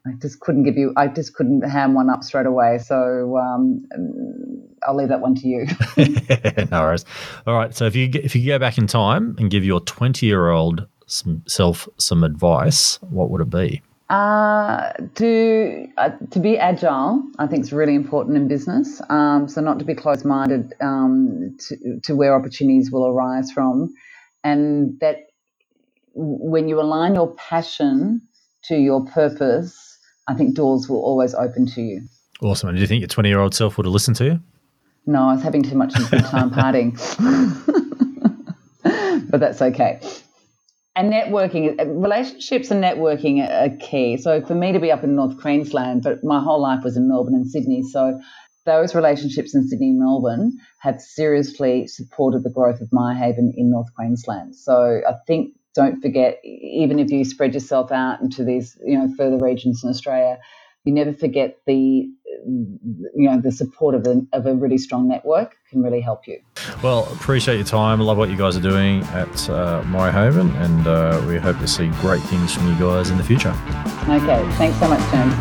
I 0.08 0.12
just 0.22 0.40
couldn't 0.40 0.64
give 0.64 0.78
you. 0.78 0.94
I 0.96 1.08
just 1.08 1.34
couldn't 1.34 1.62
ham 1.70 1.94
one 1.94 2.10
up 2.10 2.24
straight 2.24 2.46
away. 2.46 2.78
So 2.78 3.38
um, 3.38 3.86
I'll 4.88 4.96
leave 4.96 5.10
that 5.10 5.20
one 5.20 5.36
to 5.36 5.48
you. 5.48 5.66
no 6.72 6.82
worries. 6.82 7.04
All 7.46 7.56
right. 7.56 7.76
So 7.76 7.86
if 7.86 7.96
you 7.96 8.10
if 8.14 8.36
you 8.36 8.46
go 8.48 8.58
back 8.60 8.78
in 8.78 8.88
time 8.88 9.36
and 9.40 9.52
give 9.52 9.66
your 9.66 9.82
20 9.82 10.26
year 10.26 10.50
old 10.50 10.88
some 11.08 11.44
self 11.48 11.90
some 11.98 12.24
advice, 12.24 12.98
what 13.02 13.30
would 13.32 13.42
it 13.42 13.50
be? 13.50 13.82
Uh, 14.08 14.92
to 15.16 15.88
uh, 15.98 16.12
to 16.30 16.40
be 16.40 16.60
agile, 16.60 17.24
I 17.40 17.48
think 17.48 17.64
is 17.64 17.74
really 17.74 17.96
important 17.96 18.38
in 18.38 18.48
business. 18.48 19.02
Um, 19.10 19.48
so 19.48 19.62
not 19.62 19.80
to 19.80 19.86
be 19.86 19.96
closed-minded 19.96 20.76
um, 20.80 21.58
to 21.68 22.00
to 22.04 22.16
where 22.16 22.36
opportunities 22.36 22.92
will 22.92 23.08
arise 23.08 23.52
from, 23.52 23.96
and 24.44 25.00
that 25.00 25.22
when 26.14 26.68
you 26.68 26.80
align 26.80 27.16
your 27.16 27.34
passion 27.34 28.22
to 28.66 28.76
your 28.76 29.04
purpose, 29.06 29.98
I 30.28 30.36
think 30.36 30.56
doors 30.56 30.88
will 30.88 31.02
always 31.02 31.34
open 31.34 31.66
to 31.68 31.82
you. 31.82 32.02
Awesome. 32.42 32.70
And 32.70 32.78
do 32.78 32.82
you 32.82 32.88
think 32.88 33.02
your 33.02 33.08
20 33.08 33.30
year 33.30 33.40
old 33.40 33.56
self 33.56 33.78
would 33.78 33.88
have 33.88 33.94
listened 33.94 34.18
to 34.18 34.26
you? 34.26 34.40
No, 35.08 35.30
I 35.30 35.34
was 35.34 35.44
having 35.44 35.64
too 35.64 35.76
much 35.76 35.96
of 35.96 36.10
time 36.10 36.52
partying, 36.52 36.96
but 39.32 39.40
that's 39.40 39.62
okay. 39.62 40.00
And 40.98 41.12
networking, 41.12 41.80
uh, 41.80 41.86
relationships 41.88 42.72
and 42.72 42.82
networking 42.82 43.46
are 43.46 43.76
key. 43.78 44.18
So 44.18 44.42
for 44.46 44.56
me 44.56 44.72
to 44.72 44.80
be 44.80 44.92
up 44.92 45.04
in 45.04 45.16
North 45.16 45.40
Queensland, 45.42 46.04
but 46.04 46.24
my 46.24 46.42
whole 46.42 46.62
life 46.62 46.84
was 46.84 46.96
in 46.96 47.10
Melbourne 47.10 47.36
and 47.36 47.50
Sydney. 47.50 47.84
So 47.84 48.20
those 48.66 48.96
relationships 48.96 49.54
in 49.54 49.68
Sydney 49.68 49.90
and 49.90 50.00
Melbourne 50.00 50.54
have 50.80 51.02
seriously 51.02 51.88
supported 51.88 52.44
the 52.44 52.50
growth 52.50 52.82
of 52.82 52.90
MiHaven 52.90 53.52
in 53.56 53.70
North 53.70 53.94
Queensland. 53.96 54.56
So 54.56 55.02
I 55.08 55.14
think 55.28 55.54
don't 55.76 56.02
forget, 56.02 56.40
even 56.44 57.00
if 57.00 57.12
you 57.12 57.26
spread 57.26 57.54
yourself 57.54 57.92
out 57.92 58.22
into 58.22 58.46
these, 58.46 58.78
you 58.84 58.98
know, 58.98 59.14
further 59.18 59.38
regions 59.38 59.84
in 59.84 59.90
Australia, 59.90 60.40
you 60.86 60.94
never 60.94 61.14
forget 61.14 61.60
the 61.66 62.10
you 62.48 63.28
know 63.28 63.42
the 63.42 63.52
support 63.52 63.96
of 63.96 64.06
a, 64.06 64.22
of 64.34 64.46
a 64.46 64.54
really 64.54 64.78
strong 64.78 65.08
network 65.08 65.58
can 65.70 65.82
really 65.82 66.00
help 66.00 66.28
you. 66.28 66.40
Well 66.84 67.12
appreciate 67.12 67.56
your 67.56 67.66
time. 67.66 68.00
Love 68.00 68.18
what 68.18 68.30
you 68.30 68.38
guys 68.38 68.56
are 68.56 68.62
doing 68.62 69.04
at 69.06 69.50
uh, 69.50 69.82
Haven, 70.12 70.52
and 70.58 70.88
uh, 70.88 71.24
we 71.28 71.38
hope 71.38 71.58
to 71.60 71.68
see 71.68 71.88
great 72.02 72.22
things 72.24 72.54
from 72.54 72.68
you 72.68 72.80
guys 72.80 73.10
in 73.10 73.18
the 73.18 73.24
future. 73.24 73.56
Okay 74.08 74.48
thanks 74.58 74.80
so 74.80 74.88
much 74.88 75.02
james. 75.12 75.34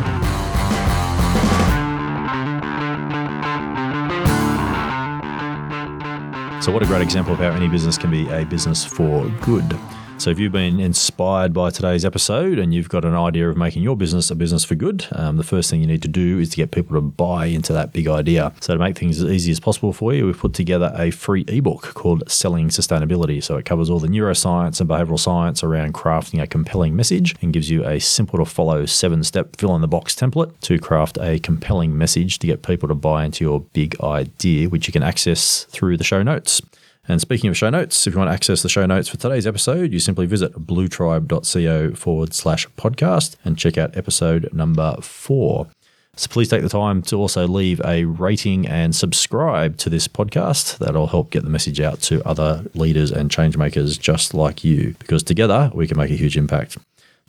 So 6.65 6.73
what 6.73 6.83
a 6.83 6.87
great 6.87 7.03
example 7.03 7.35
of 7.35 7.41
how 7.41 7.51
any 7.51 7.69
business 7.69 7.99
can 7.99 8.11
be 8.11 8.27
a 8.31 8.47
business 8.47 8.83
for 8.83 9.29
good 9.43 9.79
so, 10.19 10.31
if 10.31 10.39
you've 10.39 10.53
been 10.53 10.81
inspired 10.81 11.53
by 11.53 11.71
today's 11.71 12.05
episode 12.05 12.59
and 12.59 12.73
you've 12.73 12.89
got 12.89 13.05
an 13.05 13.15
idea 13.15 13.49
of 13.49 13.57
making 13.57 13.83
your 13.83 13.97
business 13.97 14.31
a 14.31 14.35
business 14.35 14.65
for 14.65 14.75
good, 14.75 15.07
um, 15.13 15.37
the 15.37 15.43
first 15.43 15.71
thing 15.71 15.81
you 15.81 15.87
need 15.87 16.03
to 16.03 16.09
do 16.09 16.39
is 16.39 16.51
to 16.51 16.57
get 16.57 16.71
people 16.71 16.95
to 16.95 17.01
buy 17.01 17.47
into 17.47 17.73
that 17.73 17.93
big 17.93 18.09
idea. 18.09 18.53
So, 18.61 18.75
to 18.75 18.79
make 18.79 18.97
things 18.97 19.23
as 19.23 19.31
easy 19.31 19.51
as 19.51 19.61
possible 19.61 19.93
for 19.93 20.15
you, 20.15 20.27
we've 20.27 20.39
put 20.39 20.55
together 20.55 20.93
a 20.97 21.11
free 21.11 21.45
ebook 21.49 21.95
called 21.95 22.23
Selling 22.31 22.69
Sustainability. 22.69 23.43
So, 23.43 23.57
it 23.57 23.65
covers 23.65 23.91
all 23.91 23.99
the 23.99 24.09
neuroscience 24.09 24.81
and 24.81 24.89
behavioral 24.89 25.19
science 25.19 25.63
around 25.63 25.95
crafting 25.95 26.41
a 26.41 26.47
compelling 26.47 26.97
message 26.97 27.35
and 27.43 27.53
gives 27.53 27.69
you 27.69 27.85
a 27.85 27.99
simple 27.99 28.39
to 28.39 28.45
follow 28.45 28.87
seven 28.87 29.25
step 29.25 29.57
fill 29.57 29.75
in 29.75 29.81
the 29.81 29.89
box 29.89 30.15
template 30.15 30.53
to 30.61 30.79
craft 30.79 31.19
a 31.21 31.39
compelling 31.41 31.97
message 31.97 32.39
to 32.39 32.47
get 32.47 32.63
people 32.63 32.89
to 32.89 32.95
buy 32.95 33.25
into 33.25 33.45
your 33.45 33.61
big 33.73 34.01
idea, 34.01 34.69
which 34.69 34.87
you 34.87 34.93
can 34.93 35.03
access 35.03 35.65
through 35.65 35.97
the 35.97 36.05
show 36.05 36.23
notes. 36.23 36.61
And 37.07 37.21
speaking 37.21 37.51
of 37.51 37.57
show 37.57 37.71
notes, 37.71 38.07
if 38.07 38.15
you 38.15 38.19
want 38.19 38.29
to 38.31 38.35
access 38.35 38.63
the 38.63 38.69
show 38.69 38.87
notes 38.87 39.09
for 39.09 39.19
today's 39.19 39.47
episode, 39.47 39.93
you 39.93 39.99
simply 39.99 40.27
visit 40.27 40.55
bluetribe.co 40.55 41.95
forward 41.95 42.33
slash 42.33 42.67
podcast 42.79 43.37
and 43.45 43.59
check 43.59 43.77
out 43.77 43.97
episode 43.97 44.49
number 44.53 44.97
four. 45.03 45.69
So 46.17 46.29
please 46.29 46.49
take 46.49 46.63
the 46.63 46.69
time 46.69 47.03
to 47.03 47.17
also 47.17 47.47
leave 47.47 47.81
a 47.85 48.05
rating 48.05 48.67
and 48.67 48.95
subscribe 48.95 49.77
to 49.79 49.91
this 49.91 50.07
podcast. 50.07 50.79
That'll 50.79 51.09
help 51.09 51.31
get 51.31 51.43
the 51.43 51.51
message 51.51 51.81
out 51.81 52.01
to 52.03 52.27
other 52.27 52.65
leaders 52.75 53.11
and 53.11 53.31
change 53.31 53.57
makers 53.57 53.99
just 53.99 54.33
like 54.33 54.63
you, 54.63 54.95
because 55.01 55.23
together 55.25 55.71
we 55.75 55.89
can 55.89 55.99
make 55.99 56.11
a 56.11 56.17
huge 56.17 56.37
impact. 56.37 56.79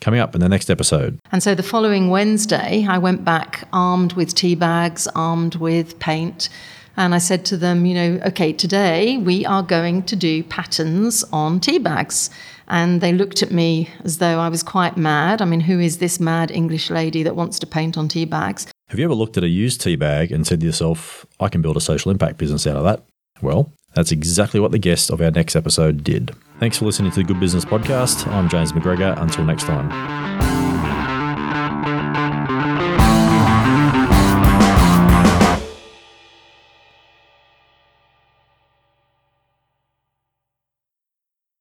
Coming 0.01 0.19
up 0.19 0.35
in 0.35 0.41
the 0.41 0.49
next 0.49 0.69
episode. 0.69 1.17
And 1.31 1.41
so 1.41 1.55
the 1.55 1.63
following 1.63 2.09
Wednesday, 2.09 2.85
I 2.87 2.97
went 2.97 3.25
back 3.25 3.67
armed 3.73 4.13
with 4.13 4.35
tea 4.35 4.53
bags, 4.53 5.07
armed 5.15 5.55
with 5.55 5.97
paint 5.99 6.49
and 6.97 7.13
I 7.13 7.17
said 7.17 7.45
to 7.45 7.57
them, 7.57 7.85
you 7.85 7.93
know, 7.93 8.21
okay, 8.27 8.53
today 8.53 9.17
we 9.17 9.45
are 9.45 9.63
going 9.63 10.03
to 10.03 10.15
do 10.15 10.43
patterns 10.43 11.23
on 11.31 11.59
tea 11.59 11.77
bags. 11.77 12.29
And 12.67 12.99
they 12.99 13.13
looked 13.13 13.43
at 13.43 13.51
me 13.51 13.89
as 14.03 14.17
though 14.17 14.39
I 14.39 14.49
was 14.49 14.63
quite 14.63 14.97
mad. 14.97 15.41
I 15.41 15.45
mean, 15.45 15.59
who 15.59 15.79
is 15.79 15.99
this 15.99 16.19
mad 16.19 16.49
English 16.49 16.89
lady 16.89 17.21
that 17.23 17.35
wants 17.35 17.59
to 17.59 17.67
paint 17.67 17.97
on 17.97 18.07
tea 18.07 18.25
bags? 18.25 18.67
Have 18.89 18.99
you 18.99 19.05
ever 19.05 19.13
looked 19.13 19.37
at 19.37 19.43
a 19.43 19.47
used 19.47 19.81
tea 19.81 19.95
bag 19.95 20.31
and 20.31 20.47
said 20.47 20.61
to 20.61 20.65
yourself, 20.65 21.25
I 21.39 21.49
can 21.49 21.61
build 21.61 21.77
a 21.77 21.81
social 21.81 22.11
impact 22.11 22.37
business 22.37 22.65
out 22.65 22.77
of 22.77 22.83
that? 22.83 23.03
Well, 23.41 23.71
that's 23.93 24.11
exactly 24.11 24.59
what 24.59 24.71
the 24.71 24.79
guest 24.79 25.09
of 25.09 25.21
our 25.21 25.31
next 25.31 25.55
episode 25.55 26.03
did. 26.03 26.35
Thanks 26.59 26.77
for 26.77 26.85
listening 26.85 27.11
to 27.11 27.17
the 27.17 27.23
Good 27.23 27.39
Business 27.39 27.65
Podcast. 27.65 28.27
I'm 28.27 28.49
James 28.49 28.71
McGregor. 28.71 29.19
Until 29.21 29.43
next 29.45 29.63
time. 29.63 30.74